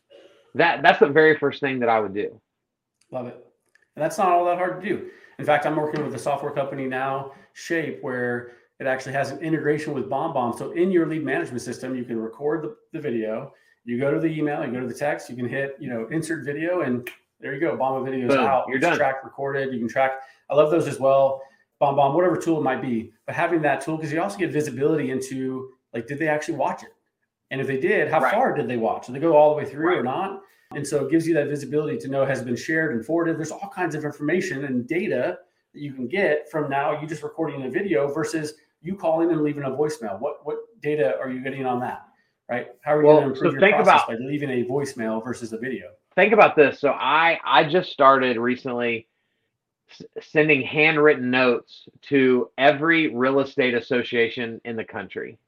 That 0.54 0.82
that's 0.82 0.98
the 0.98 1.08
very 1.08 1.38
first 1.38 1.60
thing 1.60 1.78
that 1.80 1.88
I 1.88 2.00
would 2.00 2.14
do. 2.14 2.40
Love 3.10 3.26
it. 3.26 3.46
And 3.96 4.04
that's 4.04 4.18
not 4.18 4.28
all 4.28 4.44
that 4.46 4.58
hard 4.58 4.80
to 4.82 4.88
do. 4.88 5.10
In 5.38 5.44
fact, 5.44 5.66
I'm 5.66 5.76
working 5.76 6.04
with 6.04 6.14
a 6.14 6.18
software 6.18 6.52
company 6.52 6.86
now, 6.86 7.32
Shape, 7.54 7.98
where 8.02 8.52
it 8.80 8.86
actually 8.86 9.12
has 9.12 9.30
an 9.30 9.38
integration 9.40 9.92
with 9.92 10.08
BombBomb. 10.08 10.58
So 10.58 10.70
in 10.72 10.90
your 10.90 11.06
lead 11.06 11.22
management 11.22 11.60
system, 11.60 11.94
you 11.94 12.02
can 12.02 12.18
record 12.18 12.64
the, 12.64 12.76
the 12.92 12.98
video. 12.98 13.52
You 13.84 14.00
go 14.00 14.10
to 14.10 14.18
the 14.18 14.26
email, 14.26 14.64
you 14.64 14.72
go 14.72 14.80
to 14.80 14.86
the 14.86 14.94
text, 14.94 15.28
you 15.28 15.36
can 15.36 15.48
hit, 15.48 15.76
you 15.78 15.90
know, 15.90 16.08
insert 16.10 16.44
video, 16.46 16.80
and 16.80 17.08
there 17.40 17.54
you 17.54 17.60
go. 17.60 17.76
BombBomb 17.76 18.06
video 18.06 18.26
is 18.26 18.34
out. 18.34 18.64
You're 18.68 18.78
done. 18.78 18.96
Track 18.96 19.22
recorded. 19.22 19.72
You 19.72 19.78
can 19.78 19.88
track. 19.88 20.20
I 20.48 20.54
love 20.54 20.70
those 20.70 20.88
as 20.88 20.98
well. 20.98 21.42
BombBomb, 21.80 22.14
whatever 22.14 22.36
tool 22.36 22.58
it 22.58 22.62
might 22.62 22.80
be, 22.80 23.12
but 23.26 23.34
having 23.34 23.62
that 23.62 23.82
tool 23.82 23.96
because 23.96 24.12
you 24.12 24.20
also 24.20 24.38
get 24.38 24.50
visibility 24.50 25.10
into 25.10 25.70
like, 25.94 26.06
did 26.06 26.18
they 26.18 26.28
actually 26.28 26.56
watch 26.56 26.82
it? 26.82 26.90
And 27.50 27.60
if 27.60 27.66
they 27.66 27.78
did, 27.78 28.10
how 28.10 28.20
right. 28.20 28.32
far 28.32 28.54
did 28.54 28.68
they 28.68 28.76
watch? 28.76 29.06
Did 29.06 29.14
they 29.14 29.20
go 29.20 29.36
all 29.36 29.50
the 29.50 29.56
way 29.56 29.64
through 29.64 29.88
right. 29.88 29.98
or 29.98 30.02
not? 30.02 30.42
And 30.72 30.86
so 30.86 31.04
it 31.04 31.10
gives 31.10 31.26
you 31.26 31.34
that 31.34 31.48
visibility 31.48 31.98
to 31.98 32.08
know 32.08 32.24
has 32.24 32.42
been 32.42 32.56
shared 32.56 32.94
and 32.94 33.04
forwarded. 33.04 33.38
There's 33.38 33.50
all 33.50 33.70
kinds 33.74 33.94
of 33.94 34.04
information 34.04 34.64
and 34.64 34.86
data 34.86 35.38
that 35.74 35.80
you 35.80 35.92
can 35.92 36.06
get 36.06 36.50
from 36.50 36.70
now 36.70 37.00
you 37.00 37.06
just 37.06 37.22
recording 37.22 37.64
a 37.64 37.70
video 37.70 38.12
versus 38.12 38.54
you 38.82 38.96
calling 38.96 39.30
and 39.30 39.42
leaving 39.42 39.64
a 39.64 39.70
voicemail. 39.70 40.18
What 40.18 40.44
what 40.44 40.56
data 40.80 41.16
are 41.20 41.30
you 41.30 41.42
getting 41.42 41.66
on 41.66 41.80
that? 41.80 42.02
Right? 42.48 42.68
How 42.82 42.96
are 42.96 43.00
you 43.00 43.06
well, 43.06 43.16
going 43.18 43.28
to 43.28 43.34
improve 43.34 43.54
so 43.54 43.66
your 43.66 43.76
process 43.76 44.02
about, 44.04 44.08
by 44.08 44.14
leaving 44.16 44.50
a 44.50 44.64
voicemail 44.64 45.22
versus 45.24 45.52
a 45.52 45.58
video? 45.58 45.90
Think 46.16 46.32
about 46.32 46.56
this. 46.56 46.80
So 46.80 46.90
I 46.90 47.38
I 47.44 47.64
just 47.64 47.90
started 47.90 48.36
recently 48.36 49.06
sending 50.20 50.62
handwritten 50.62 51.30
notes 51.30 51.88
to 52.02 52.50
every 52.58 53.14
real 53.14 53.40
estate 53.40 53.74
association 53.74 54.60
in 54.64 54.76
the 54.76 54.84
country. 54.84 55.38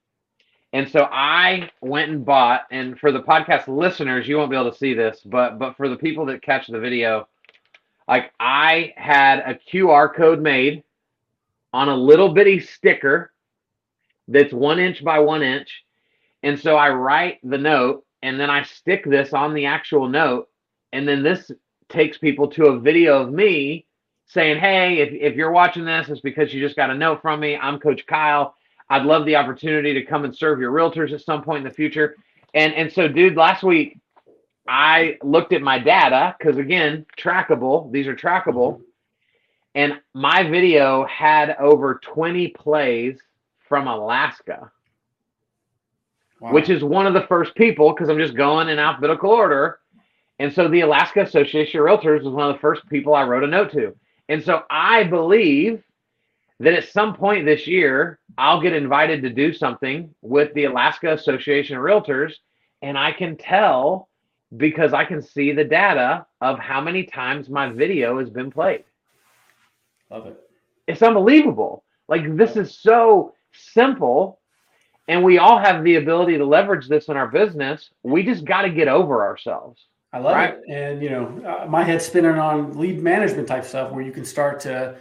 And 0.73 0.89
so 0.89 1.07
I 1.13 1.71
went 1.83 2.11
and 2.11 2.25
bought, 2.25 2.63
and 2.71 2.99
for 2.99 3.13
the 3.13 3.23
podcast 3.23 3.69
listeners, 3.69 4.27
you 4.27 4.39
won't 4.39 4.51
be 4.51 4.57
able 4.57 4.71
to 4.71 4.77
see 4.77 4.95
this, 4.95 5.21
but 5.25 5.59
but 5.59 5.77
for 5.77 5.89
the 5.89 5.97
people 5.97 6.25
that 6.27 6.43
catch 6.43 6.67
the 6.67 6.79
video, 6.79 7.29
like 8.09 8.33
I 8.41 8.95
had 8.97 9.41
a 9.41 9.59
QR 9.71 10.15
code 10.15 10.41
made 10.41 10.83
on 11.73 11.89
a 11.89 11.97
little 11.97 12.33
bitty 12.33 12.61
sticker 12.61 13.33
that's 14.29 14.53
one 14.53 14.79
inch 14.79 15.03
by 15.05 15.19
one 15.19 15.43
inch. 15.43 15.85
And 16.43 16.59
so 16.59 16.77
I 16.77 16.91
write 16.91 17.39
the 17.43 17.59
note 17.59 18.05
and 18.23 18.39
then 18.39 18.51
I 18.51 18.63
stick 18.63 19.05
this 19.05 19.33
on 19.33 19.55
the 19.55 19.67
actual 19.67 20.09
note. 20.09 20.49
And 20.93 21.07
then 21.07 21.23
this 21.23 21.51
takes 21.89 22.19
people 22.19 22.49
to 22.49 22.67
a 22.67 22.79
video 22.79 23.23
of 23.23 23.33
me 23.33 23.87
saying, 24.27 24.59
Hey, 24.59 24.99
if, 24.99 25.13
if 25.13 25.37
you're 25.37 25.51
watching 25.51 25.85
this, 25.85 26.09
it's 26.09 26.21
because 26.21 26.53
you 26.53 26.61
just 26.61 26.77
got 26.77 26.91
a 26.91 26.95
note 26.95 27.21
from 27.23 27.41
me. 27.41 27.57
I'm 27.57 27.79
Coach 27.79 28.07
Kyle. 28.07 28.55
I'd 28.89 29.05
love 29.05 29.25
the 29.25 29.37
opportunity 29.37 29.95
to 29.95 30.03
come 30.03 30.25
and 30.25 30.37
serve 30.37 30.61
your 30.61 30.73
realtors 30.73 31.13
at 31.13 31.23
some 31.23 31.43
point 31.43 31.59
in 31.59 31.69
the 31.69 31.75
future. 31.75 32.17
And 32.55 32.75
and 32.75 32.93
so, 32.93 33.09
dude, 33.09 33.37
last 33.37 33.63
week 33.63 33.99
I 34.69 35.17
looked 35.23 35.53
at 35.53 35.63
my 35.63 35.79
data 35.79 36.35
because 36.39 36.59
again, 36.59 37.07
trackable. 37.19 37.91
These 37.91 38.07
are 38.07 38.17
trackable 38.17 38.81
and 39.75 40.01
my 40.15 40.43
video 40.43 41.07
had 41.07 41.57
over 41.59 42.01
20 42.03 42.49
plays 42.49 43.19
from 43.69 43.87
Alaska, 43.87 44.71
wow. 46.41 46.53
which 46.53 46.69
is 46.69 46.85
one 46.85 47.07
of 47.07 47.15
the 47.15 47.27
first 47.27 47.55
people 47.55 47.93
because 47.93 48.09
I'm 48.09 48.19
just 48.19 48.37
going 48.37 48.69
in 48.69 48.79
alphabetical 48.79 49.31
order. 49.31 49.79
And 50.39 50.53
so 50.53 50.69
the 50.69 50.81
Alaska 50.81 51.23
Association 51.23 51.81
of 51.81 51.87
Realtors 51.87 52.25
was 52.25 52.35
one 52.35 52.51
of 52.51 52.57
the 52.57 52.61
first 52.61 52.87
people 52.89 53.15
I 53.15 53.23
wrote 53.23 53.45
a 53.45 53.47
note 53.47 53.73
to. 53.73 53.97
And 54.29 54.43
so 54.43 54.63
I 54.71 55.05
believe 55.05 55.83
that 56.61 56.75
at 56.75 56.89
some 56.89 57.15
point 57.15 57.45
this 57.45 57.67
year, 57.67 58.19
I'll 58.39 58.61
get 58.61 58.73
invited 58.73 59.23
to 59.23 59.31
do 59.31 59.53
something 59.53 60.15
with 60.23 60.53
the 60.55 60.65
Alaska 60.65 61.13
Association 61.13 61.77
of 61.77 61.83
Realtors, 61.83 62.35
and 62.83 62.97
I 62.97 63.13
can 63.13 63.37
tell 63.37 64.09
because 64.57 64.93
I 64.93 65.05
can 65.05 65.23
see 65.23 65.53
the 65.53 65.65
data 65.65 66.27
of 66.41 66.59
how 66.59 66.81
many 66.81 67.05
times 67.05 67.49
my 67.49 67.71
video 67.71 68.19
has 68.19 68.31
been 68.31 68.51
played. 68.51 68.85
Love 70.13 70.27
it. 70.27 70.39
It's 70.87 71.03
unbelievable. 71.03 71.85
Like 72.09 72.37
this 72.37 72.57
is 72.57 72.79
so 72.79 73.35
simple 73.53 74.41
and 75.09 75.25
we 75.25 75.39
all 75.39 75.59
have 75.59 75.83
the 75.83 75.97
ability 75.97 76.39
to 76.39 76.45
leverage 76.45 76.89
this 76.89 77.09
in 77.09 77.17
our 77.17 77.27
business. 77.27 77.91
We 78.03 78.23
just 78.23 78.45
got 78.45 78.63
to 78.63 78.71
get 78.71 78.89
over 78.89 79.25
ourselves. 79.25 79.87
I 80.13 80.19
love 80.19 80.37
right? 80.37 80.55
it. 80.55 80.71
And 80.71 81.03
you 81.03 81.11
know, 81.11 81.43
uh, 81.47 81.67
my 81.67 81.83
head's 81.83 82.05
spinning 82.05 82.39
on 82.39 82.79
lead 82.79 83.03
management 83.03 83.49
type 83.49 83.65
stuff 83.65 83.93
where 83.93 84.05
you 84.05 84.13
can 84.13 84.25
start 84.25 84.61
to 84.61 84.97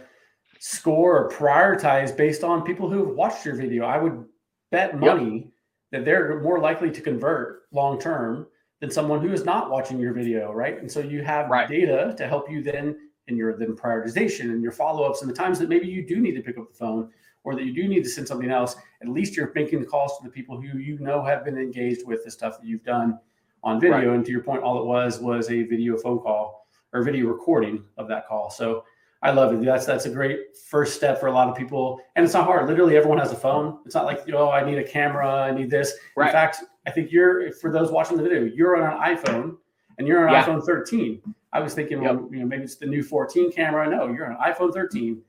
score 0.58 1.18
or 1.18 1.30
prioritize 1.30 2.16
based 2.16 2.42
on 2.42 2.62
people 2.62 2.88
who 2.88 3.06
have 3.06 3.14
watched 3.14 3.44
your 3.44 3.54
video. 3.54 3.84
I 3.84 3.98
would 3.98 4.24
bet 4.70 4.98
money 4.98 5.34
yep. 5.34 5.44
that 5.92 6.04
they're 6.04 6.40
more 6.40 6.58
likely 6.58 6.90
to 6.90 7.00
convert 7.00 7.62
long 7.72 8.00
term 8.00 8.46
than 8.80 8.90
someone 8.90 9.20
who 9.20 9.32
is 9.32 9.44
not 9.44 9.70
watching 9.70 9.98
your 9.98 10.12
video, 10.12 10.52
right? 10.52 10.80
And 10.80 10.90
so 10.90 11.00
you 11.00 11.22
have 11.22 11.48
right. 11.48 11.68
data 11.68 12.14
to 12.16 12.26
help 12.26 12.50
you 12.50 12.62
then 12.62 12.96
in 13.28 13.36
your 13.36 13.56
then 13.56 13.76
prioritization 13.76 14.50
and 14.50 14.62
your 14.62 14.72
follow-ups 14.72 15.22
and 15.22 15.30
the 15.30 15.34
times 15.34 15.58
that 15.58 15.68
maybe 15.68 15.86
you 15.86 16.06
do 16.06 16.20
need 16.20 16.32
to 16.32 16.42
pick 16.42 16.58
up 16.58 16.68
the 16.68 16.74
phone 16.74 17.10
or 17.44 17.54
that 17.54 17.64
you 17.64 17.72
do 17.72 17.88
need 17.88 18.02
to 18.02 18.08
send 18.08 18.26
something 18.26 18.50
else 18.50 18.76
at 19.02 19.08
least 19.08 19.36
you're 19.36 19.52
making 19.54 19.80
the 19.80 19.86
calls 19.86 20.18
to 20.18 20.24
the 20.24 20.30
people 20.30 20.60
who 20.60 20.78
you 20.78 20.98
know 20.98 21.22
have 21.22 21.44
been 21.44 21.56
engaged 21.56 22.06
with 22.06 22.24
the 22.24 22.30
stuff 22.30 22.58
that 22.60 22.66
you've 22.66 22.84
done 22.84 23.18
on 23.64 23.80
video. 23.80 23.98
Right. 23.98 24.08
and 24.08 24.24
to 24.24 24.30
your 24.30 24.42
point 24.42 24.62
all 24.62 24.80
it 24.80 24.86
was 24.86 25.20
was 25.20 25.50
a 25.50 25.62
video 25.62 25.96
phone 25.96 26.18
call 26.18 26.66
or 26.92 27.02
video 27.02 27.26
recording 27.26 27.84
of 27.96 28.08
that 28.08 28.26
call. 28.26 28.50
So 28.50 28.84
i 29.22 29.30
love 29.30 29.52
it. 29.54 29.64
That's 29.64 29.86
that's 29.86 30.06
a 30.06 30.10
great 30.10 30.56
first 30.68 30.94
step 30.94 31.20
for 31.20 31.28
a 31.28 31.32
lot 31.32 31.48
of 31.48 31.56
people. 31.56 32.00
And 32.16 32.24
it's 32.24 32.34
not 32.34 32.44
hard. 32.44 32.66
Literally 32.68 32.96
everyone 32.96 33.18
has 33.18 33.32
a 33.32 33.36
phone. 33.36 33.78
It's 33.86 33.94
not 33.94 34.04
like 34.04 34.22
you 34.26 34.32
know 34.32 34.50
i 34.50 34.64
need 34.64 34.78
a 34.78 34.84
camera 34.84 35.28
i 35.28 35.50
need 35.52 35.70
this. 35.70 35.94
Right. 36.16 36.26
in 36.26 36.32
fact 36.32 36.64
i 36.86 36.90
think 36.90 37.12
you're 37.12 37.52
for 37.52 37.70
those 37.70 37.90
watching 37.90 38.16
the 38.16 38.22
video 38.22 38.42
you're 38.42 38.76
on 38.76 38.92
an 38.92 39.16
iphone 39.16 39.56
and 40.02 40.08
you're 40.08 40.28
on 40.28 40.34
yeah. 40.34 40.44
iphone 40.44 40.64
13 40.64 41.22
I 41.52 41.60
was 41.60 41.74
thinking, 41.74 42.02
yep. 42.02 42.16
well, 42.16 42.28
you 42.32 42.40
know, 42.40 42.46
maybe 42.46 42.64
it's 42.64 42.76
the 42.76 42.86
new 42.86 43.02
14 43.02 43.52
camera. 43.52 43.88
No, 43.88 44.08
you're 44.08 44.32
on 44.32 44.38
iPhone 44.38 44.72
13. 44.72 45.20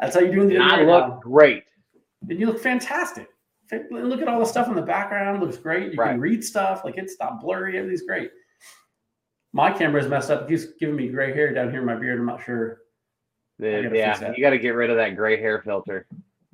That's 0.00 0.14
how 0.14 0.22
you're 0.22 0.34
doing 0.34 0.48
the. 0.48 0.56
And 0.56 0.64
I 0.64 0.82
look 0.82 1.08
now. 1.08 1.20
great. 1.22 1.64
And 2.28 2.40
you 2.40 2.46
look 2.46 2.60
fantastic. 2.60 3.28
Look 3.90 4.22
at 4.22 4.28
all 4.28 4.38
the 4.38 4.46
stuff 4.46 4.68
in 4.68 4.74
the 4.74 4.82
background. 4.82 5.42
It 5.42 5.44
looks 5.44 5.58
great. 5.58 5.92
You 5.92 5.98
right. 5.98 6.12
can 6.12 6.20
read 6.20 6.42
stuff. 6.42 6.82
Like 6.84 6.96
it's 6.96 7.16
not 7.20 7.40
blurry. 7.40 7.76
Everything's 7.76 8.02
great. 8.02 8.30
My 9.52 9.70
camera 9.72 10.02
is 10.02 10.08
messed 10.08 10.30
up. 10.30 10.42
It 10.42 10.48
keeps 10.48 10.72
giving 10.78 10.96
me 10.96 11.08
gray 11.08 11.32
hair 11.34 11.52
down 11.52 11.70
here 11.70 11.80
in 11.80 11.86
my 11.86 11.94
beard. 11.94 12.20
I'm 12.20 12.26
not 12.26 12.42
sure. 12.42 12.82
The, 13.58 13.90
yeah, 13.92 14.32
you 14.36 14.42
got 14.42 14.50
to 14.50 14.58
get 14.58 14.70
rid 14.70 14.90
of 14.90 14.96
that 14.96 15.16
gray 15.16 15.40
hair 15.40 15.62
filter. 15.62 16.06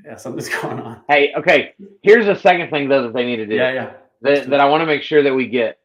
Yeah, 0.04 0.16
something's 0.16 0.48
going 0.62 0.78
on. 0.80 1.00
Hey, 1.08 1.32
okay. 1.36 1.74
Here's 2.02 2.26
the 2.26 2.36
second 2.36 2.70
thing 2.70 2.88
though 2.88 3.02
that 3.02 3.12
they 3.12 3.24
need 3.24 3.36
to 3.36 3.46
do. 3.46 3.56
Yeah, 3.56 3.72
yeah. 3.72 3.92
That, 4.22 4.50
that 4.50 4.60
I 4.60 4.68
want 4.68 4.82
to 4.82 4.86
make 4.86 5.02
sure 5.02 5.22
that 5.22 5.34
we 5.34 5.48
get. 5.48 5.78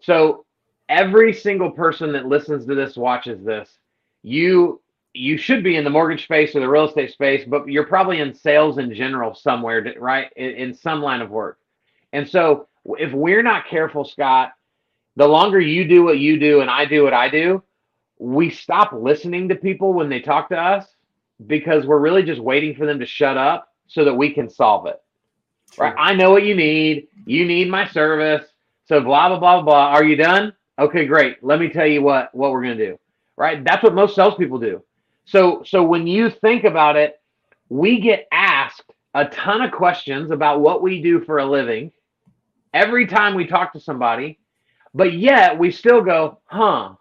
So 0.00 0.46
every 0.90 1.32
single 1.32 1.70
person 1.70 2.12
that 2.12 2.26
listens 2.26 2.66
to 2.66 2.74
this, 2.74 2.96
watches 2.96 3.42
this, 3.42 3.78
you 4.22 4.82
you 5.12 5.36
should 5.36 5.64
be 5.64 5.76
in 5.76 5.82
the 5.82 5.90
mortgage 5.90 6.22
space 6.22 6.54
or 6.54 6.60
the 6.60 6.68
real 6.68 6.86
estate 6.86 7.10
space, 7.10 7.44
but 7.44 7.66
you're 7.66 7.86
probably 7.86 8.20
in 8.20 8.32
sales 8.32 8.78
in 8.78 8.94
general 8.94 9.34
somewhere, 9.34 9.84
right? 9.98 10.30
In, 10.36 10.50
in 10.50 10.74
some 10.74 11.02
line 11.02 11.20
of 11.20 11.30
work. 11.30 11.58
And 12.12 12.28
so 12.28 12.68
if 12.84 13.12
we're 13.12 13.42
not 13.42 13.66
careful, 13.66 14.04
Scott, 14.04 14.52
the 15.16 15.26
longer 15.26 15.58
you 15.58 15.88
do 15.88 16.04
what 16.04 16.18
you 16.18 16.38
do 16.38 16.60
and 16.60 16.70
I 16.70 16.84
do 16.84 17.02
what 17.02 17.12
I 17.12 17.28
do, 17.28 17.60
we 18.20 18.50
stop 18.50 18.92
listening 18.92 19.48
to 19.48 19.56
people 19.56 19.94
when 19.94 20.08
they 20.08 20.20
talk 20.20 20.48
to 20.50 20.56
us 20.56 20.86
because 21.46 21.86
we're 21.86 21.98
really 21.98 22.22
just 22.22 22.40
waiting 22.40 22.76
for 22.76 22.86
them 22.86 23.00
to 23.00 23.06
shut 23.06 23.36
up 23.36 23.72
so 23.88 24.04
that 24.04 24.14
we 24.14 24.32
can 24.32 24.48
solve 24.48 24.86
it. 24.86 25.02
Right? 25.76 25.94
I 25.98 26.14
know 26.14 26.30
what 26.30 26.44
you 26.44 26.54
need. 26.54 27.08
You 27.26 27.46
need 27.46 27.68
my 27.68 27.88
service. 27.88 28.46
So 28.86 29.00
blah 29.00 29.28
blah 29.28 29.38
blah 29.38 29.62
blah. 29.62 29.88
Are 29.88 30.04
you 30.04 30.14
done? 30.14 30.52
Okay, 30.80 31.04
great. 31.04 31.44
Let 31.44 31.60
me 31.60 31.68
tell 31.68 31.86
you 31.86 32.00
what 32.00 32.34
what 32.34 32.52
we're 32.52 32.62
gonna 32.62 32.76
do. 32.76 32.98
Right? 33.36 33.62
That's 33.62 33.82
what 33.82 33.94
most 33.94 34.14
salespeople 34.14 34.58
do. 34.58 34.82
So 35.26 35.62
so 35.64 35.82
when 35.84 36.06
you 36.06 36.30
think 36.30 36.64
about 36.64 36.96
it, 36.96 37.20
we 37.68 38.00
get 38.00 38.26
asked 38.32 38.90
a 39.14 39.26
ton 39.26 39.60
of 39.60 39.72
questions 39.72 40.30
about 40.30 40.60
what 40.60 40.82
we 40.82 41.02
do 41.02 41.20
for 41.24 41.38
a 41.38 41.44
living 41.44 41.92
every 42.72 43.06
time 43.06 43.34
we 43.34 43.46
talk 43.46 43.72
to 43.74 43.80
somebody, 43.80 44.38
but 44.94 45.12
yet 45.12 45.58
we 45.58 45.70
still 45.70 46.02
go, 46.02 46.38
huh? 46.46 46.94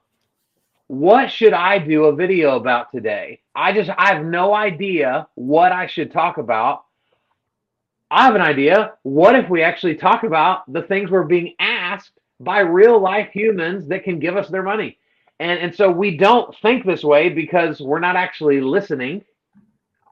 What 0.87 1.31
should 1.31 1.53
I 1.53 1.77
do 1.77 2.05
a 2.05 2.15
video 2.15 2.57
about 2.57 2.91
today? 2.91 3.41
I 3.55 3.71
just 3.71 3.89
I 3.97 4.13
have 4.13 4.25
no 4.25 4.53
idea 4.53 5.27
what 5.35 5.71
I 5.71 5.87
should 5.87 6.11
talk 6.11 6.37
about. 6.37 6.83
I 8.11 8.25
have 8.25 8.35
an 8.35 8.41
idea. 8.41 8.93
What 9.03 9.35
if 9.35 9.49
we 9.49 9.61
actually 9.61 9.95
talk 9.95 10.23
about 10.23 10.71
the 10.73 10.81
things 10.81 11.11
we're 11.11 11.23
being 11.23 11.53
asked 11.59 12.18
by 12.39 12.59
real 12.59 12.99
life 12.99 13.29
humans 13.31 13.87
that 13.87 14.03
can 14.03 14.19
give 14.19 14.37
us 14.37 14.49
their 14.49 14.63
money? 14.63 14.97
And, 15.39 15.59
and 15.59 15.75
so 15.75 15.89
we 15.89 16.17
don't 16.17 16.55
think 16.57 16.85
this 16.85 17.03
way 17.03 17.29
because 17.29 17.79
we're 17.81 17.99
not 17.99 18.15
actually 18.15 18.61
listening, 18.61 19.23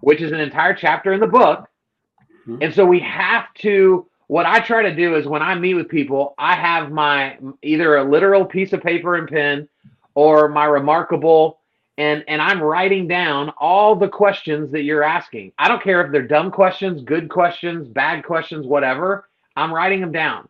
which 0.02 0.22
is 0.22 0.32
an 0.32 0.40
entire 0.40 0.74
chapter 0.74 1.14
in 1.14 1.20
the 1.20 1.28
book. 1.28 1.68
Mm-hmm. 2.48 2.64
And 2.64 2.74
so 2.74 2.86
we 2.86 3.00
have 3.02 3.54
to, 3.60 4.08
what 4.28 4.46
I 4.46 4.60
try 4.60 4.84
to 4.84 4.96
do 4.96 5.16
is 5.16 5.28
when 5.28 5.42
I 5.42 5.56
meet 5.56 5.74
with 5.74 5.90
people, 5.90 6.34
I 6.38 6.56
have 6.56 6.92
my 6.92 7.38
either 7.62 7.98
a 7.98 8.10
literal 8.10 8.46
piece 8.46 8.74
of 8.74 8.82
paper 8.82 9.16
and 9.16 9.28
pen 9.28 9.68
or 10.16 10.48
my 10.48 10.66
reMarkable 10.66 11.56
and 11.98 12.24
and 12.28 12.42
I'm 12.42 12.62
writing 12.62 13.08
down 13.08 13.52
all 13.58 13.96
the 13.96 14.08
questions 14.08 14.72
that 14.72 14.84
you're 14.84 15.04
asking. 15.04 15.52
I 15.58 15.68
don't 15.68 15.82
care 15.82 16.06
if 16.06 16.12
they're 16.12 16.28
dumb 16.28 16.52
questions, 16.52 17.02
good 17.02 17.30
questions, 17.30 17.88
bad 17.88 18.24
questions, 18.24 18.66
whatever. 18.66 19.28
I'm 19.56 19.74
writing 19.74 20.02
them 20.02 20.12
down. 20.12 20.48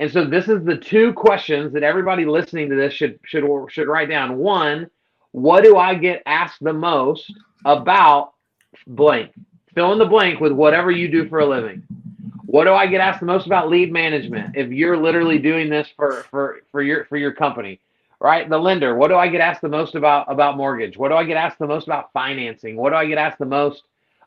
And 0.00 0.10
so 0.10 0.24
this 0.24 0.48
is 0.48 0.64
the 0.64 0.78
two 0.78 1.12
questions 1.12 1.74
that 1.74 1.82
everybody 1.82 2.24
listening 2.24 2.70
to 2.70 2.74
this 2.74 2.94
should 2.94 3.20
should 3.22 3.44
should 3.68 3.86
write 3.86 4.08
down. 4.08 4.38
One, 4.38 4.90
what 5.32 5.62
do 5.62 5.76
I 5.76 5.94
get 5.94 6.22
asked 6.24 6.64
the 6.64 6.72
most 6.72 7.30
about 7.66 8.32
blank? 8.86 9.32
Fill 9.74 9.92
in 9.92 9.98
the 9.98 10.06
blank 10.06 10.40
with 10.40 10.52
whatever 10.52 10.90
you 10.90 11.06
do 11.08 11.28
for 11.28 11.40
a 11.40 11.46
living. 11.46 11.82
What 12.46 12.64
do 12.64 12.72
I 12.72 12.86
get 12.86 13.02
asked 13.02 13.20
the 13.20 13.26
most 13.26 13.44
about 13.46 13.68
lead 13.68 13.92
management? 13.92 14.56
If 14.56 14.70
you're 14.70 14.96
literally 14.96 15.38
doing 15.38 15.68
this 15.68 15.86
for 15.94 16.24
for 16.30 16.60
for 16.72 16.80
your 16.80 17.04
for 17.04 17.18
your 17.18 17.32
company, 17.32 17.78
right? 18.20 18.48
The 18.48 18.58
lender. 18.58 18.96
What 18.96 19.08
do 19.08 19.16
I 19.16 19.28
get 19.28 19.42
asked 19.42 19.60
the 19.60 19.68
most 19.68 19.94
about 19.96 20.32
about 20.32 20.56
mortgage? 20.56 20.96
What 20.96 21.10
do 21.10 21.14
I 21.14 21.24
get 21.24 21.36
asked 21.36 21.58
the 21.58 21.66
most 21.66 21.86
about 21.86 22.10
financing? 22.14 22.76
What 22.76 22.90
do 22.90 22.96
I 22.96 23.04
get 23.04 23.18
asked 23.18 23.38
the 23.38 23.44
most 23.44 23.82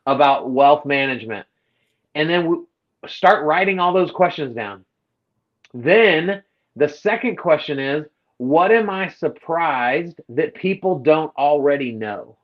about 0.05 0.51
wealth 0.51 0.85
management? 0.85 1.47
And 2.13 2.29
then 2.29 2.45
we 2.45 2.57
start 3.07 3.43
writing 3.43 3.79
all 3.79 3.91
those 3.91 4.11
questions 4.11 4.53
down. 4.53 4.85
Then 5.73 6.43
the 6.75 6.87
second 6.87 7.37
question 7.37 7.79
is, 7.79 8.05
what 8.37 8.71
am 8.71 8.89
I 8.89 9.09
surprised 9.09 10.19
that 10.29 10.55
people 10.55 10.99
don't 10.99 11.35
already 11.37 11.91
know? 11.91 12.37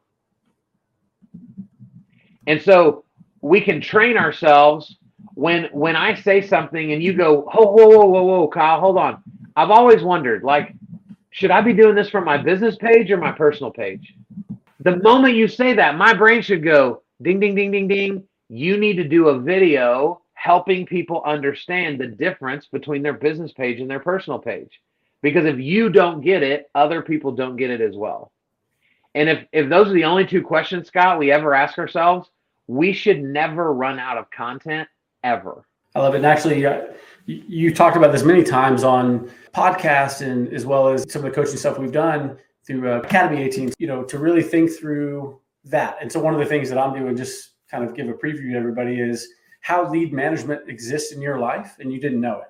And 2.48 2.62
so 2.62 3.06
we 3.42 3.62
can 3.62 3.82
train 3.82 4.18
ourselves 4.18 4.98
when 5.36 5.66
when 5.72 5.96
I 5.96 6.16
say 6.16 6.42
something 6.42 6.94
and 6.94 7.04
you 7.04 7.14
go, 7.14 7.42
whoa, 7.42 7.66
whoa, 7.72 7.88
whoa, 7.88 8.06
whoa, 8.06 8.24
whoa, 8.24 8.48
Kyle, 8.48 8.80
hold 8.80 8.98
on. 8.98 9.24
I've 9.56 9.72
always 9.72 10.04
wondered, 10.04 10.44
like, 10.44 10.74
should 11.32 11.52
I 11.52 11.62
be 11.62 11.74
doing 11.74 11.96
this 11.96 12.10
from 12.10 12.26
my 12.26 12.38
business 12.38 12.76
page 12.76 13.12
or 13.12 13.18
my 13.18 13.32
personal 13.32 13.72
page? 13.72 14.16
The 14.82 14.98
moment 14.98 15.36
you 15.36 15.48
say 15.48 15.74
that, 15.74 15.98
my 15.98 16.14
brain 16.14 16.42
should 16.42 16.64
go 16.64 17.04
ding, 17.22 17.40
ding, 17.40 17.56
ding, 17.56 17.72
ding, 17.72 17.88
ding. 17.88 18.24
You 18.50 18.78
need 18.78 18.96
to 18.96 19.04
do 19.04 19.28
a 19.28 19.40
video 19.40 20.22
helping 20.40 20.86
people 20.86 21.22
understand 21.26 22.00
the 22.00 22.08
difference 22.08 22.66
between 22.68 23.04
their 23.04 23.14
business 23.14 23.52
page 23.52 23.82
and 23.82 23.90
their 23.90 24.00
personal 24.00 24.40
page. 24.40 24.80
Because 25.22 25.46
if 25.46 25.60
you 25.60 25.90
don't 25.90 26.22
get 26.22 26.44
it, 26.44 26.70
other 26.74 27.02
people 27.02 27.34
don't 27.34 27.58
get 27.58 27.70
it 27.70 27.82
as 27.82 27.98
well. 27.98 28.32
And 29.16 29.28
if, 29.28 29.46
if 29.52 29.68
those 29.68 29.90
are 29.90 29.94
the 29.94 30.06
only 30.06 30.26
two 30.26 30.42
questions, 30.42 30.88
Scott, 30.88 31.20
we 31.20 31.30
ever 31.30 31.54
ask 31.54 31.78
ourselves, 31.78 32.30
we 32.68 32.94
should 32.94 33.22
never 33.22 33.74
run 33.74 34.00
out 34.00 34.18
of 34.18 34.32
content 34.32 34.88
ever. 35.26 35.66
I 35.94 36.00
love 36.00 36.14
it. 36.14 36.20
And 36.20 36.26
actually, 36.26 36.66
you 37.26 37.76
talked 37.76 37.98
about 37.98 38.14
this 38.14 38.24
many 38.24 38.44
times 38.44 38.86
on 38.86 39.30
podcasts 39.54 40.26
and 40.26 40.54
as 40.54 40.66
well 40.66 40.88
as 40.88 41.12
some 41.12 41.26
of 41.26 41.30
the 41.30 41.36
coaching 41.36 41.58
stuff 41.58 41.78
we've 41.78 41.92
done 41.92 42.38
through 42.66 42.90
uh, 42.90 43.00
Academy 43.00 43.44
18, 43.44 43.74
you 43.78 43.88
know, 43.88 44.04
to 44.04 44.18
really 44.18 44.44
think 44.44 44.72
through 44.72 45.42
that. 45.66 45.98
And 46.00 46.10
so 46.10 46.22
one 46.22 46.34
of 46.34 46.40
the 46.40 46.46
things 46.46 46.70
that 46.70 46.78
I'm 46.78 46.94
doing, 46.98 47.18
just 47.18 47.56
kind 47.70 47.84
of 47.84 47.94
give 47.94 48.08
a 48.08 48.14
preview 48.14 48.54
to 48.54 48.58
everybody, 48.58 49.02
is 49.02 49.34
how 49.70 49.88
lead 49.88 50.12
management 50.12 50.68
exists 50.68 51.12
in 51.12 51.22
your 51.22 51.38
life 51.38 51.76
and 51.80 51.94
you 51.94 52.00
didn't 52.02 52.20
know 52.20 52.40
it. 52.40 52.48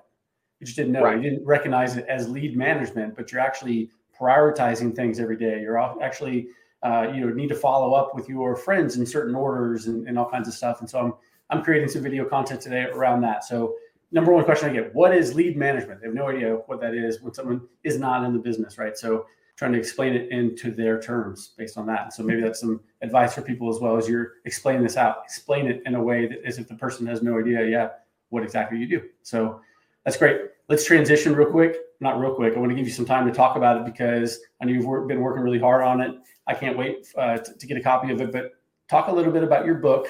You 0.58 0.64
just 0.64 0.78
didn't 0.78 0.92
know 0.92 1.02
right. 1.02 1.18
it. 1.18 1.22
You 1.22 1.28
didn't 1.28 1.44
recognize 1.44 1.98
it 1.98 2.06
as 2.08 2.30
lead 2.30 2.56
management, 2.56 3.14
but 3.14 3.30
you're 3.30 3.42
actually 3.42 3.90
prioritizing 4.18 4.96
things 4.96 5.20
every 5.20 5.36
day. 5.36 5.60
You're 5.60 5.78
actually, 6.02 6.48
uh, 6.82 7.08
you 7.14 7.20
know, 7.20 7.28
need 7.28 7.50
to 7.50 7.54
follow 7.54 7.92
up 7.92 8.14
with 8.14 8.26
your 8.26 8.56
friends 8.56 8.96
in 8.96 9.04
certain 9.04 9.34
orders 9.34 9.86
and, 9.86 10.08
and 10.08 10.18
all 10.18 10.30
kinds 10.30 10.48
of 10.48 10.54
stuff. 10.54 10.80
And 10.80 10.88
so 10.88 10.98
I'm, 10.98 11.12
I'm 11.50 11.62
creating 11.62 11.90
some 11.90 12.02
video 12.02 12.24
content 12.24 12.62
today 12.62 12.84
around 12.84 13.20
that. 13.20 13.44
So 13.44 13.74
number 14.12 14.32
one 14.32 14.46
question 14.46 14.70
I 14.70 14.72
get, 14.72 14.94
what 14.94 15.14
is 15.14 15.34
lead 15.34 15.58
management? 15.58 16.00
They 16.00 16.06
have 16.06 16.14
no 16.14 16.28
idea 16.28 16.54
what 16.68 16.80
that 16.80 16.94
is 16.94 17.20
when 17.20 17.34
someone 17.34 17.60
is 17.84 17.98
not 17.98 18.24
in 18.24 18.32
the 18.32 18.38
business, 18.38 18.78
right? 18.78 18.96
So 18.96 19.26
trying 19.60 19.72
to 19.74 19.78
explain 19.78 20.14
it 20.14 20.30
into 20.30 20.70
their 20.70 20.98
terms 20.98 21.50
based 21.58 21.76
on 21.76 21.86
that. 21.86 22.14
So 22.14 22.22
maybe 22.22 22.40
that's 22.40 22.60
some 22.60 22.80
advice 23.02 23.34
for 23.34 23.42
people 23.42 23.68
as 23.68 23.78
well 23.78 23.98
as 23.98 24.08
you're 24.08 24.36
explaining 24.46 24.82
this 24.82 24.96
out. 24.96 25.18
Explain 25.22 25.66
it 25.66 25.82
in 25.84 25.96
a 25.96 26.02
way 26.02 26.26
that 26.26 26.38
as 26.46 26.58
if 26.58 26.66
the 26.66 26.74
person 26.74 27.06
has 27.08 27.22
no 27.22 27.38
idea, 27.38 27.66
yeah, 27.66 27.90
what 28.30 28.42
exactly 28.42 28.78
you 28.78 28.88
do. 28.88 29.02
So 29.22 29.60
that's 30.06 30.16
great. 30.16 30.40
Let's 30.70 30.86
transition 30.86 31.36
real 31.36 31.50
quick. 31.50 31.76
Not 32.00 32.18
real 32.18 32.34
quick. 32.34 32.56
I 32.56 32.58
want 32.58 32.70
to 32.70 32.74
give 32.74 32.86
you 32.86 32.92
some 32.92 33.04
time 33.04 33.26
to 33.26 33.34
talk 33.34 33.56
about 33.56 33.76
it 33.76 33.84
because 33.84 34.40
I 34.62 34.64
know 34.64 34.72
you've 34.72 35.06
been 35.06 35.20
working 35.20 35.42
really 35.42 35.58
hard 35.58 35.82
on 35.82 36.00
it. 36.00 36.16
I 36.46 36.54
can't 36.54 36.78
wait 36.78 37.08
uh, 37.18 37.36
to, 37.36 37.52
to, 37.52 37.66
get 37.66 37.76
a 37.76 37.82
copy 37.82 38.10
of 38.10 38.22
it. 38.22 38.32
But 38.32 38.52
talk 38.88 39.08
a 39.08 39.12
little 39.12 39.30
bit 39.30 39.42
about 39.42 39.66
your 39.66 39.74
book, 39.74 40.08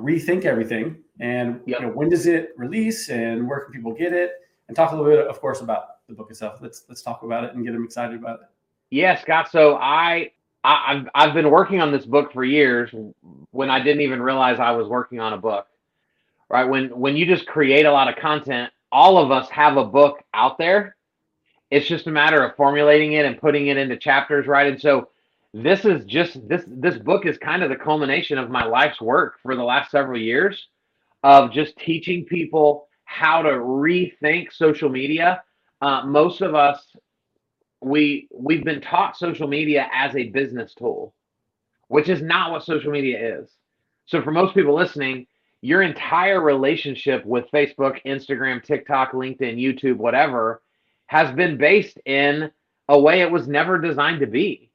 Rethink 0.00 0.46
Everything, 0.46 0.96
and 1.20 1.60
yep. 1.66 1.80
you 1.80 1.86
know, 1.88 1.92
when 1.92 2.08
does 2.08 2.24
it 2.24 2.54
release, 2.56 3.10
and 3.10 3.46
where 3.46 3.60
can 3.60 3.70
people 3.70 3.92
get 3.92 4.14
it? 4.14 4.32
And 4.68 4.74
talk 4.74 4.92
a 4.92 4.96
little 4.96 5.10
bit, 5.10 5.26
of 5.26 5.38
course, 5.42 5.60
about 5.60 6.06
the 6.08 6.14
book 6.14 6.30
itself. 6.30 6.60
Let's 6.62 6.84
let's 6.88 7.02
talk 7.02 7.22
about 7.22 7.44
it 7.44 7.54
and 7.54 7.66
get 7.66 7.74
them 7.74 7.84
excited 7.84 8.18
about 8.18 8.40
it. 8.40 8.46
Yeah, 8.90 9.20
Scott. 9.20 9.50
So 9.50 9.76
I, 9.76 10.32
I 10.64 10.94
have 10.94 11.08
I've 11.14 11.34
been 11.34 11.50
working 11.50 11.80
on 11.80 11.92
this 11.92 12.06
book 12.06 12.32
for 12.32 12.44
years 12.44 12.90
when 13.50 13.70
I 13.70 13.80
didn't 13.82 14.02
even 14.02 14.22
realize 14.22 14.60
I 14.60 14.72
was 14.72 14.88
working 14.88 15.20
on 15.20 15.32
a 15.32 15.38
book. 15.38 15.66
Right 16.48 16.64
when 16.64 16.88
when 16.98 17.16
you 17.16 17.26
just 17.26 17.46
create 17.46 17.86
a 17.86 17.92
lot 17.92 18.08
of 18.08 18.16
content, 18.16 18.72
all 18.90 19.18
of 19.18 19.30
us 19.30 19.50
have 19.50 19.76
a 19.76 19.84
book 19.84 20.22
out 20.32 20.58
there. 20.58 20.96
It's 21.70 21.86
just 21.86 22.06
a 22.06 22.10
matter 22.10 22.42
of 22.44 22.56
formulating 22.56 23.12
it 23.12 23.26
and 23.26 23.38
putting 23.38 23.66
it 23.66 23.76
into 23.76 23.96
chapters, 23.98 24.46
right? 24.46 24.66
And 24.68 24.80
so 24.80 25.10
this 25.52 25.84
is 25.84 26.04
just 26.06 26.46
this 26.48 26.64
this 26.66 26.96
book 26.98 27.26
is 27.26 27.36
kind 27.38 27.62
of 27.62 27.68
the 27.68 27.76
culmination 27.76 28.38
of 28.38 28.50
my 28.50 28.64
life's 28.64 29.00
work 29.00 29.36
for 29.42 29.54
the 29.54 29.64
last 29.64 29.90
several 29.90 30.18
years 30.18 30.68
of 31.22 31.52
just 31.52 31.76
teaching 31.78 32.24
people 32.24 32.88
how 33.04 33.42
to 33.42 33.50
rethink 33.50 34.52
social 34.52 34.88
media. 34.88 35.42
Uh, 35.82 36.04
most 36.06 36.40
of 36.40 36.54
us 36.54 36.86
we 37.80 38.28
we've 38.32 38.64
been 38.64 38.80
taught 38.80 39.16
social 39.16 39.48
media 39.48 39.88
as 39.92 40.14
a 40.16 40.28
business 40.30 40.74
tool, 40.74 41.14
which 41.88 42.08
is 42.08 42.22
not 42.22 42.50
what 42.50 42.64
social 42.64 42.90
media 42.90 43.40
is. 43.40 43.50
So 44.06 44.22
for 44.22 44.30
most 44.30 44.54
people 44.54 44.74
listening, 44.74 45.26
your 45.60 45.82
entire 45.82 46.40
relationship 46.40 47.24
with 47.24 47.50
Facebook, 47.52 48.02
Instagram, 48.04 48.62
TikTok, 48.62 49.12
LinkedIn, 49.12 49.58
YouTube, 49.58 49.96
whatever, 49.96 50.62
has 51.06 51.34
been 51.34 51.56
based 51.56 51.98
in 52.04 52.50
a 52.88 52.98
way 52.98 53.20
it 53.20 53.30
was 53.30 53.48
never 53.48 53.78
designed 53.78 54.20
to 54.20 54.26
be. 54.26 54.70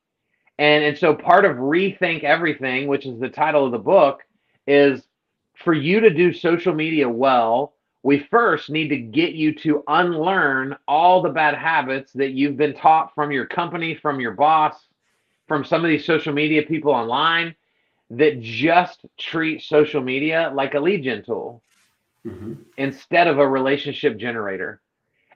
And 0.59 0.83
and 0.83 0.97
so 0.97 1.15
part 1.15 1.45
of 1.45 1.57
rethink 1.57 2.23
everything, 2.23 2.87
which 2.87 3.05
is 3.05 3.19
the 3.19 3.29
title 3.29 3.65
of 3.65 3.71
the 3.71 3.79
book, 3.79 4.23
is 4.67 5.03
for 5.55 5.73
you 5.73 5.99
to 5.99 6.09
do 6.09 6.33
social 6.33 6.73
media 6.73 7.09
well, 7.09 7.73
we 8.03 8.19
first 8.29 8.69
need 8.69 8.89
to 8.89 8.97
get 8.97 9.33
you 9.33 9.55
to 9.55 9.83
unlearn 9.87 10.75
all 10.87 11.21
the 11.21 11.29
bad 11.29 11.55
habits 11.55 12.11
that 12.13 12.31
you've 12.31 12.57
been 12.57 12.73
taught 12.73 13.15
from 13.15 13.31
your 13.31 13.45
company, 13.45 13.95
from 13.95 14.19
your 14.19 14.33
boss, 14.33 14.75
from 15.47 15.63
some 15.63 15.83
of 15.83 15.89
these 15.89 16.05
social 16.05 16.33
media 16.33 16.61
people 16.63 16.91
online 16.91 17.55
that 18.09 18.41
just 18.41 19.05
treat 19.17 19.63
social 19.63 20.01
media 20.01 20.51
like 20.53 20.73
a 20.73 20.79
lead 20.79 21.03
gen 21.03 21.23
tool 21.23 21.61
mm-hmm. 22.25 22.53
instead 22.77 23.27
of 23.27 23.39
a 23.39 23.47
relationship 23.47 24.17
generator. 24.17 24.81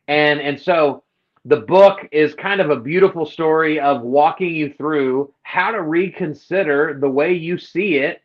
And 0.10 0.39
and 0.41 0.60
so 0.60 1.03
the 1.45 1.62
book 1.62 1.99
is 2.12 2.34
kind 2.36 2.60
of 2.60 2.69
a 2.69 2.75
beautiful 2.75 3.25
story 3.25 3.80
of 3.80 4.01
walking 4.01 4.53
you 4.53 4.73
through 4.73 5.34
how 5.43 5.71
to 5.71 5.82
reconsider 5.82 6.97
the 6.99 7.10
way 7.10 7.34
you 7.34 7.58
see 7.58 7.95
it 7.95 8.21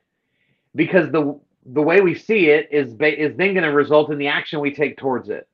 because 0.74 1.11
the 1.12 1.38
the 1.64 1.83
way 1.83 2.01
we 2.01 2.14
see 2.14 2.48
it 2.48 2.68
is 2.72 2.92
is 2.92 3.37
then 3.37 3.55
going 3.55 3.62
to 3.62 3.72
result 3.72 4.11
in 4.11 4.18
the 4.18 4.29
action 4.29 4.61
we 4.61 4.75
take 4.75 4.96
towards 4.96 5.29
it. 5.29 5.48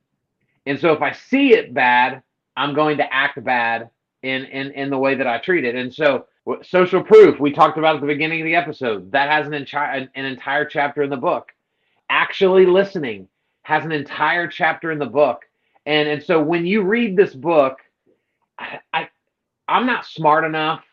And 0.66 0.79
so 0.79 0.92
if 0.92 1.03
I 1.03 1.12
see 1.12 1.55
it 1.55 1.75
bad, 1.75 2.23
I'm 2.57 2.75
going 2.75 2.99
to 2.99 3.14
act 3.14 3.42
bad 3.44 3.90
in 4.23 4.44
in 4.47 4.73
in 4.73 4.90
the 4.90 4.99
way 4.99 5.14
that 5.14 5.27
I 5.27 5.38
treat 5.38 5.64
it. 5.64 5.75
And 5.75 5.92
so 5.92 6.27
social 6.62 7.03
proof 7.03 7.38
we 7.38 7.53
talked 7.53 7.79
about 7.79 7.97
at 7.97 8.01
the 8.01 8.07
beginning 8.07 8.40
of 8.40 8.47
the 8.47 8.55
episode 8.55 9.12
that 9.12 9.31
has 9.31 9.47
an 9.47 9.55
entire 9.55 10.09
an 10.14 10.25
entire 10.25 10.64
chapter 10.64 11.03
in 11.03 11.11
the 11.11 11.16
book. 11.16 11.53
Actually 12.11 12.66
listening 12.66 13.29
has 13.62 13.85
an 13.85 13.92
entire 13.92 14.49
chapter 14.49 14.90
in 14.90 14.99
the 14.99 15.07
book 15.07 15.44
and 15.88 16.07
and 16.07 16.23
so 16.23 16.40
when 16.42 16.66
you 16.66 16.83
read 16.83 17.16
this 17.16 17.35
book, 17.35 17.79
I, 18.59 18.81
I 18.92 19.09
I'm 19.66 19.87
not 19.87 20.05
smart 20.05 20.44
enough 20.44 20.85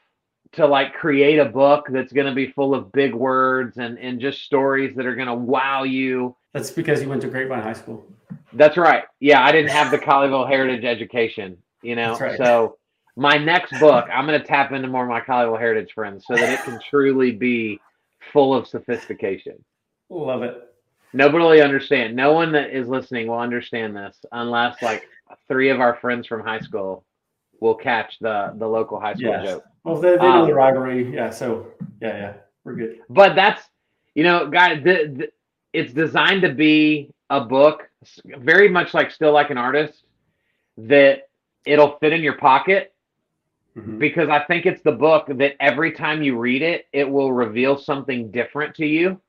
to 0.56 0.66
like 0.66 0.94
create 0.94 1.40
a 1.40 1.46
book 1.46 1.86
that's 1.90 2.12
going 2.14 2.28
to 2.28 2.34
be 2.34 2.52
full 2.52 2.74
of 2.74 2.92
big 2.92 3.14
words 3.14 3.78
and 3.78 3.98
and 3.98 4.20
just 4.20 4.44
stories 4.44 4.96
that 4.96 5.06
are 5.06 5.16
going 5.16 5.28
to 5.28 5.36
wow 5.36 5.84
you. 5.84 6.36
That's 6.54 6.72
because 6.72 7.02
you 7.02 7.10
went 7.10 7.22
to 7.22 7.28
Grapevine 7.28 7.62
High 7.62 7.74
School. 7.74 8.06
That's 8.54 8.78
right. 8.78 9.04
Yeah, 9.20 9.44
I 9.44 9.52
didn't 9.52 9.72
have 9.72 9.92
the 9.92 9.98
Colleyville 10.08 10.48
Heritage 10.48 10.86
education, 10.86 11.58
you 11.82 11.96
know. 11.96 12.18
Right. 12.18 12.38
So 12.38 12.78
my 13.16 13.38
next 13.38 13.78
book, 13.80 14.08
I'm 14.12 14.26
going 14.26 14.40
to 14.40 14.46
tap 14.46 14.72
into 14.72 14.88
more 14.88 15.04
of 15.04 15.10
my 15.10 15.22
Colleyville 15.22 15.60
Heritage 15.60 15.94
friends 15.94 16.26
so 16.28 16.36
that 16.36 16.50
it 16.52 16.64
can 16.64 16.80
truly 16.90 17.32
be 17.32 17.80
full 18.32 18.54
of 18.54 18.68
sophistication. 18.68 19.64
Love 20.10 20.44
it 20.44 20.62
nobody 21.16 21.44
will 21.44 21.62
understand. 21.62 22.16
No 22.16 22.34
one 22.34 22.52
that 22.52 22.70
is 22.70 22.88
listening 22.88 23.28
will 23.28 23.40
understand 23.40 23.96
this 23.96 24.18
unless 24.32 24.82
like 24.82 25.08
three 25.48 25.70
of 25.70 25.80
our 25.80 25.96
friends 25.96 26.28
from 26.28 26.42
high 26.42 26.60
school 26.60 27.06
will 27.60 27.76
catch 27.76 28.20
the 28.20 28.54
the 28.58 28.68
local 28.68 29.00
high 29.00 29.14
school 29.14 29.30
yes. 29.30 29.46
joke. 29.46 29.64
Well, 29.84 30.00
they, 30.00 30.12
they 30.12 30.18
know 30.18 30.42
um, 30.42 30.48
the 30.48 30.54
rivalry, 30.54 31.14
yeah. 31.14 31.30
So 31.30 31.68
yeah, 32.02 32.18
yeah, 32.18 32.34
we're 32.64 32.76
good. 32.76 33.00
But 33.10 33.36
that's 33.36 33.62
you 34.16 34.24
know, 34.24 34.50
guys, 34.50 34.82
the, 34.84 35.14
the, 35.16 35.28
it's 35.74 35.94
designed 35.94 36.42
to 36.44 36.54
be 36.54 37.12
a 37.30 37.42
book, 37.42 37.90
very 38.26 38.70
much 38.70 38.94
like 38.94 39.12
Steal 39.12 39.34
Like 39.34 39.50
an 39.50 39.58
Artist, 39.58 40.04
that 40.78 41.30
it'll 41.66 41.98
fit 42.00 42.14
in 42.14 42.22
your 42.22 42.38
pocket. 42.38 42.94
Mm-hmm. 43.78 44.00
Because 44.00 44.30
I 44.30 44.42
think 44.46 44.66
it's 44.66 44.82
the 44.84 44.94
book 44.94 45.28
that 45.28 45.56
every 45.60 45.92
time 45.92 46.24
you 46.24 46.40
read 46.40 46.62
it, 46.62 46.88
it 46.94 47.10
will 47.10 47.34
reveal 47.34 47.78
something 47.78 48.32
different 48.32 48.74
to 48.76 48.86
you 48.86 49.20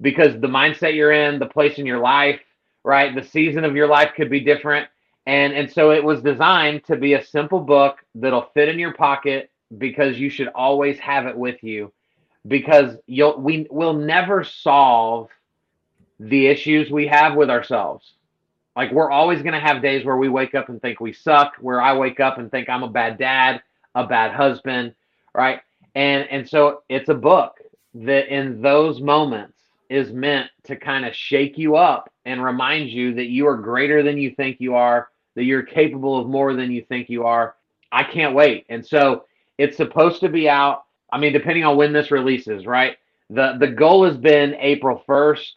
because 0.00 0.40
the 0.40 0.46
mindset 0.46 0.94
you're 0.94 1.10
in, 1.10 1.40
the 1.40 1.46
place 1.46 1.78
in 1.78 1.86
your 1.86 1.98
life, 1.98 2.40
right? 2.84 3.14
The 3.14 3.24
season 3.24 3.64
of 3.64 3.74
your 3.74 3.88
life 3.88 4.12
could 4.16 4.30
be 4.30 4.38
different. 4.40 4.88
And 5.28 5.52
and 5.52 5.70
so 5.70 5.90
it 5.90 6.02
was 6.02 6.22
designed 6.22 6.84
to 6.86 6.96
be 6.96 7.12
a 7.12 7.22
simple 7.22 7.60
book 7.60 7.98
that'll 8.14 8.50
fit 8.54 8.70
in 8.70 8.78
your 8.78 8.94
pocket 8.94 9.50
because 9.76 10.18
you 10.18 10.30
should 10.30 10.48
always 10.48 10.98
have 11.00 11.26
it 11.26 11.36
with 11.36 11.62
you 11.62 11.92
because 12.46 12.96
you'll 13.06 13.38
we 13.38 13.66
will 13.70 13.92
never 13.92 14.42
solve 14.42 15.28
the 16.18 16.46
issues 16.46 16.90
we 16.90 17.06
have 17.08 17.36
with 17.36 17.50
ourselves. 17.50 18.14
Like 18.74 18.90
we're 18.90 19.10
always 19.10 19.42
going 19.42 19.52
to 19.52 19.60
have 19.60 19.82
days 19.82 20.02
where 20.02 20.16
we 20.16 20.30
wake 20.30 20.54
up 20.54 20.70
and 20.70 20.80
think 20.80 20.98
we 20.98 21.12
suck, 21.12 21.56
where 21.60 21.82
I 21.82 21.94
wake 21.94 22.20
up 22.20 22.38
and 22.38 22.50
think 22.50 22.70
I'm 22.70 22.82
a 22.82 22.88
bad 22.88 23.18
dad, 23.18 23.62
a 23.94 24.06
bad 24.06 24.32
husband, 24.32 24.94
right? 25.34 25.60
And 25.94 26.26
and 26.30 26.48
so 26.48 26.84
it's 26.88 27.10
a 27.10 27.14
book 27.14 27.58
that 27.92 28.34
in 28.34 28.62
those 28.62 29.02
moments 29.02 29.58
is 29.90 30.10
meant 30.10 30.50
to 30.64 30.76
kind 30.76 31.04
of 31.04 31.14
shake 31.14 31.58
you 31.58 31.76
up 31.76 32.10
and 32.24 32.42
remind 32.42 32.88
you 32.88 33.14
that 33.14 33.26
you 33.26 33.46
are 33.46 33.58
greater 33.58 34.02
than 34.02 34.16
you 34.16 34.30
think 34.34 34.56
you 34.58 34.74
are, 34.74 35.08
that 35.38 35.44
you're 35.44 35.62
capable 35.62 36.18
of 36.18 36.26
more 36.26 36.52
than 36.52 36.72
you 36.72 36.82
think 36.82 37.08
you 37.08 37.24
are. 37.24 37.54
I 37.92 38.02
can't 38.02 38.34
wait. 38.34 38.66
And 38.68 38.84
so 38.84 39.24
it's 39.56 39.76
supposed 39.76 40.18
to 40.22 40.28
be 40.28 40.48
out. 40.48 40.82
I 41.12 41.18
mean, 41.18 41.32
depending 41.32 41.62
on 41.62 41.76
when 41.76 41.92
this 41.92 42.10
releases, 42.10 42.66
right? 42.66 42.96
The 43.30 43.56
the 43.60 43.68
goal 43.68 44.04
has 44.04 44.16
been 44.16 44.56
April 44.58 45.00
1st. 45.08 45.50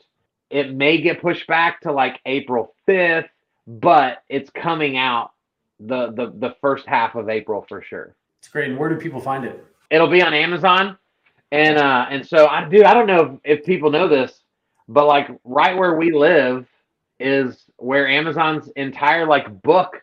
It 0.52 0.76
may 0.76 1.02
get 1.02 1.20
pushed 1.20 1.48
back 1.48 1.82
to 1.82 1.92
like 1.92 2.20
April 2.28 2.76
5th, 2.88 3.30
but 3.66 4.22
it's 4.30 4.52
coming 4.52 4.98
out 4.98 5.32
the 5.80 6.12
the 6.12 6.32
the 6.36 6.56
first 6.62 6.86
half 6.86 7.16
of 7.16 7.28
April 7.28 7.66
for 7.68 7.82
sure. 7.82 8.16
It's 8.38 8.50
great. 8.50 8.70
And 8.70 8.78
where 8.78 8.90
do 8.90 8.98
people 8.98 9.20
find 9.20 9.46
it? 9.46 9.66
It'll 9.90 10.10
be 10.10 10.22
on 10.22 10.36
Amazon. 10.36 10.96
And 11.52 11.80
uh, 11.80 12.06
and 12.12 12.24
so 12.24 12.46
I 12.46 12.70
do. 12.70 12.84
I 12.84 12.94
don't 12.94 13.08
know 13.08 13.40
if, 13.44 13.60
if 13.60 13.66
people 13.66 13.90
know 13.90 14.08
this, 14.08 14.42
but 14.88 15.08
like 15.08 15.28
right 15.44 15.76
where 15.76 15.96
we 15.96 16.12
live 16.12 16.68
is 17.22 17.66
where 17.78 18.08
Amazon's 18.08 18.70
entire 18.76 19.26
like 19.26 19.62
book 19.62 20.02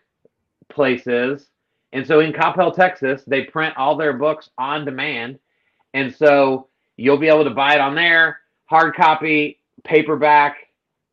place 0.69 1.07
is. 1.07 1.49
And 1.93 2.07
so 2.07 2.21
in 2.21 2.33
Coppell, 2.33 2.75
Texas, 2.75 3.23
they 3.27 3.45
print 3.45 3.77
all 3.77 3.97
their 3.97 4.13
books 4.13 4.51
on 4.59 4.85
demand. 4.85 5.39
And 5.95 6.15
so 6.15 6.69
you'll 6.97 7.19
be 7.19 7.29
able 7.29 7.45
to 7.45 7.51
buy 7.51 7.75
it 7.75 7.81
on 7.81 7.95
there. 7.95 8.41
Hard 8.67 8.95
copy, 8.95 9.59
paperback, 9.85 10.57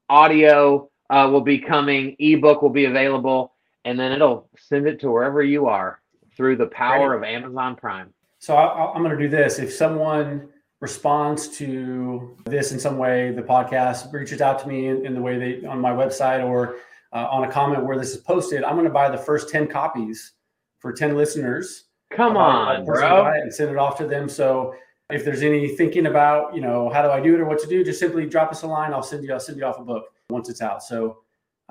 audio 0.09 0.89
uh, 1.09 1.29
will 1.31 1.41
be 1.41 1.59
coming, 1.59 2.15
ebook 2.19 2.61
will 2.61 2.69
be 2.69 2.85
available, 2.85 3.53
and 3.85 3.99
then 3.99 4.11
it'll 4.11 4.49
send 4.57 4.87
it 4.87 4.99
to 5.01 5.11
wherever 5.11 5.41
you 5.41 5.67
are 5.67 6.01
through 6.35 6.57
the 6.57 6.65
power 6.67 7.13
of 7.13 7.23
Amazon 7.23 7.75
Prime. 7.75 8.13
So 8.39 8.55
I, 8.55 8.95
am 8.95 9.03
going 9.03 9.17
to 9.17 9.23
do 9.23 9.29
this. 9.29 9.59
If 9.59 9.73
someone 9.73 10.49
responds 10.85 11.47
to 11.47 12.37
this 12.45 12.71
in 12.71 12.79
some 12.79 12.99
way, 12.99 13.31
the 13.31 13.41
podcast 13.41 14.13
reaches 14.13 14.39
out 14.39 14.59
to 14.59 14.67
me 14.67 14.85
in, 14.89 15.03
in 15.03 15.15
the 15.15 15.21
way 15.27 15.39
they 15.39 15.65
on 15.65 15.79
my 15.81 15.89
website 15.89 16.45
or 16.45 16.75
uh, 17.11 17.27
on 17.31 17.43
a 17.43 17.51
comment 17.51 17.83
where 17.83 17.97
this 17.97 18.11
is 18.11 18.17
posted, 18.17 18.63
I'm 18.63 18.75
going 18.75 18.85
to 18.85 18.93
buy 18.93 19.09
the 19.09 19.17
first 19.17 19.49
10 19.49 19.67
copies 19.67 20.33
for 20.77 20.93
10 20.93 21.17
listeners. 21.17 21.85
Come 22.11 22.37
on, 22.37 22.85
bro. 22.85 23.25
And 23.33 23.51
send 23.51 23.71
it 23.71 23.77
off 23.77 23.97
to 23.97 24.05
them. 24.05 24.29
So 24.29 24.75
if 25.09 25.25
there's 25.25 25.41
any 25.41 25.69
thinking 25.69 26.05
about, 26.05 26.53
you 26.53 26.61
know, 26.61 26.87
how 26.91 27.01
do 27.01 27.09
I 27.09 27.19
do 27.19 27.33
it 27.33 27.39
or 27.39 27.45
what 27.45 27.59
to 27.61 27.67
do, 27.67 27.83
just 27.83 27.99
simply 27.99 28.27
drop 28.27 28.51
us 28.51 28.61
a 28.61 28.67
line. 28.67 28.93
I'll 28.93 29.01
send 29.01 29.23
you, 29.23 29.33
I'll 29.33 29.39
send 29.39 29.57
you 29.57 29.65
off 29.65 29.79
a 29.79 29.83
book 29.83 30.05
once 30.29 30.49
it's 30.49 30.61
out. 30.61 30.83
So 30.83 31.23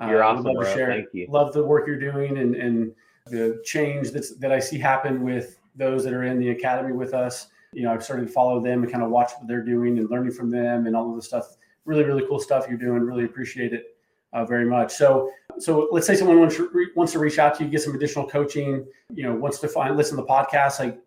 uh, 0.03 0.07
you're 0.07 0.25
awesome, 0.25 0.43
love 0.43 0.55
bro. 0.55 0.65
To 0.65 0.73
share. 0.73 0.87
Thank 0.87 1.13
you. 1.13 1.27
Love 1.29 1.53
the 1.53 1.63
work 1.63 1.87
you're 1.87 1.97
doing 2.11 2.37
and, 2.39 2.53
and 2.53 2.91
the 3.27 3.61
change 3.63 4.11
that's, 4.11 4.35
that 4.39 4.51
I 4.51 4.59
see 4.59 4.77
happen 4.77 5.23
with 5.23 5.57
those 5.73 6.03
that 6.03 6.11
are 6.11 6.23
in 6.23 6.37
the 6.37 6.49
academy 6.49 6.91
with 6.91 7.13
us. 7.13 7.47
You 7.75 7.83
know, 7.83 7.93
I've 7.93 8.03
started 8.03 8.27
to 8.27 8.31
follow 8.31 8.61
them 8.61 8.83
and 8.83 8.91
kind 8.91 9.03
of 9.03 9.09
watch 9.09 9.31
what 9.37 9.47
they're 9.47 9.63
doing 9.63 9.97
and 9.99 10.09
learning 10.09 10.31
from 10.31 10.49
them 10.49 10.87
and 10.87 10.95
all 10.95 11.09
of 11.09 11.15
the 11.15 11.21
stuff. 11.21 11.57
Really, 11.83 12.03
really 12.03 12.25
cool 12.27 12.39
stuff 12.39 12.65
you're 12.67 12.77
doing. 12.77 13.01
Really 13.01 13.25
appreciate 13.25 13.73
it 13.73 13.97
uh, 14.33 14.45
very 14.45 14.65
much. 14.65 14.93
So, 14.93 15.29
so 15.59 15.89
let's 15.91 16.07
say 16.07 16.15
someone 16.15 16.39
wants 16.39 16.55
to, 16.55 16.89
wants 16.95 17.11
to 17.13 17.19
reach 17.19 17.37
out 17.37 17.55
to 17.55 17.63
you, 17.63 17.69
get 17.69 17.81
some 17.81 17.93
additional 17.93 18.27
coaching. 18.27 18.85
You 19.13 19.23
know, 19.23 19.35
wants 19.35 19.59
to 19.59 19.67
find 19.67 19.95
listen 19.95 20.15
to 20.17 20.23
the 20.23 20.27
podcast. 20.27 20.79
Like 20.79 20.99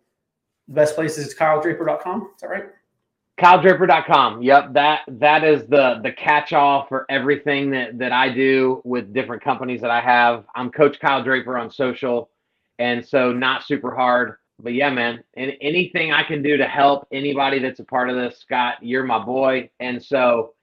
the 0.67 0.73
best 0.73 0.95
place 0.95 1.17
is 1.17 1.33
kyledraper.com. 1.35 2.31
Is 2.35 2.41
that 2.41 2.49
right? 2.49 2.65
kyledraper.com 3.39 4.41
yep 4.41 4.73
that 4.73 5.01
that 5.07 5.45
is 5.45 5.65
the 5.67 6.01
the 6.03 6.11
catch 6.11 6.51
all 6.51 6.85
for 6.87 7.05
everything 7.09 7.71
that 7.71 7.97
that 7.97 8.11
i 8.11 8.27
do 8.27 8.81
with 8.83 9.13
different 9.13 9.41
companies 9.41 9.79
that 9.79 9.89
i 9.89 10.01
have 10.01 10.43
i'm 10.55 10.69
coach 10.69 10.99
kyle 10.99 11.23
draper 11.23 11.57
on 11.57 11.71
social 11.71 12.29
and 12.79 13.05
so 13.05 13.31
not 13.31 13.63
super 13.63 13.95
hard 13.95 14.35
but 14.61 14.73
yeah, 14.73 14.89
man, 14.89 15.23
and 15.35 15.53
anything 15.61 16.11
I 16.11 16.23
can 16.23 16.41
do 16.41 16.57
to 16.57 16.65
help 16.65 17.07
anybody 17.11 17.59
that's 17.59 17.79
a 17.79 17.83
part 17.83 18.09
of 18.09 18.15
this, 18.15 18.39
Scott, 18.39 18.75
you're 18.81 19.03
my 19.03 19.19
boy. 19.19 19.69
And 19.79 20.03
so 20.03 20.53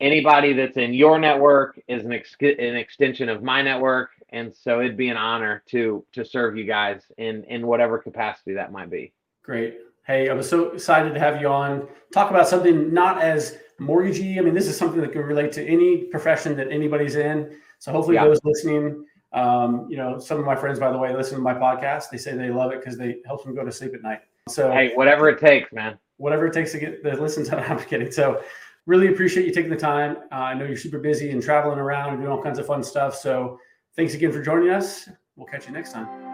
anybody 0.00 0.52
that's 0.52 0.76
in 0.76 0.94
your 0.94 1.18
network 1.18 1.78
is 1.86 2.04
an, 2.04 2.12
ex- 2.12 2.36
an 2.40 2.76
extension 2.76 3.28
of 3.28 3.42
my 3.42 3.62
network. 3.62 4.10
And 4.30 4.54
so 4.54 4.80
it'd 4.80 4.96
be 4.96 5.08
an 5.08 5.18
honor 5.18 5.62
to 5.68 6.04
to 6.12 6.24
serve 6.24 6.56
you 6.56 6.64
guys 6.64 7.02
in 7.18 7.44
in 7.44 7.66
whatever 7.66 7.98
capacity 7.98 8.54
that 8.54 8.72
might 8.72 8.90
be. 8.90 9.12
Great. 9.42 9.78
Hey, 10.06 10.30
I 10.30 10.32
was 10.32 10.48
so 10.48 10.70
excited 10.70 11.12
to 11.12 11.20
have 11.20 11.40
you 11.40 11.48
on. 11.48 11.86
Talk 12.12 12.30
about 12.30 12.48
something 12.48 12.92
not 12.92 13.20
as 13.20 13.58
mortgagey. 13.78 14.38
I 14.38 14.40
mean, 14.40 14.54
this 14.54 14.66
is 14.66 14.76
something 14.76 15.00
that 15.02 15.12
can 15.12 15.22
relate 15.22 15.52
to 15.52 15.66
any 15.66 16.04
profession 16.04 16.56
that 16.56 16.72
anybody's 16.72 17.16
in. 17.16 17.54
So 17.78 17.92
hopefully 17.92 18.16
yeah. 18.16 18.24
those 18.24 18.40
listening 18.42 19.04
um, 19.32 19.86
you 19.88 19.96
know, 19.96 20.18
some 20.18 20.38
of 20.38 20.44
my 20.44 20.54
friends, 20.54 20.78
by 20.78 20.90
the 20.92 20.98
way, 20.98 21.14
listen 21.14 21.36
to 21.36 21.42
my 21.42 21.54
podcast. 21.54 22.10
They 22.10 22.18
say 22.18 22.36
they 22.36 22.50
love 22.50 22.72
it 22.72 22.80
because 22.80 22.98
they 22.98 23.20
help 23.26 23.44
them 23.44 23.54
go 23.54 23.64
to 23.64 23.72
sleep 23.72 23.94
at 23.94 24.02
night. 24.02 24.20
So 24.48 24.70
hey, 24.70 24.92
whatever 24.94 25.28
it 25.28 25.38
takes, 25.38 25.72
man. 25.72 25.98
Whatever 26.18 26.46
it 26.46 26.52
takes 26.52 26.72
to 26.72 26.78
get 26.78 27.02
the 27.02 27.16
listens. 27.16 27.50
I'm 27.52 27.78
kidding. 27.78 28.10
So 28.12 28.42
really 28.86 29.08
appreciate 29.08 29.46
you 29.46 29.52
taking 29.52 29.70
the 29.70 29.76
time. 29.76 30.16
Uh, 30.30 30.36
I 30.36 30.54
know 30.54 30.64
you're 30.64 30.76
super 30.76 30.98
busy 30.98 31.30
and 31.30 31.42
traveling 31.42 31.78
around 31.78 32.10
and 32.10 32.18
doing 32.18 32.32
all 32.32 32.42
kinds 32.42 32.58
of 32.58 32.66
fun 32.66 32.82
stuff. 32.82 33.14
So 33.14 33.58
thanks 33.96 34.14
again 34.14 34.32
for 34.32 34.42
joining 34.42 34.70
us. 34.70 35.08
We'll 35.36 35.46
catch 35.46 35.66
you 35.66 35.72
next 35.72 35.92
time. 35.92 36.31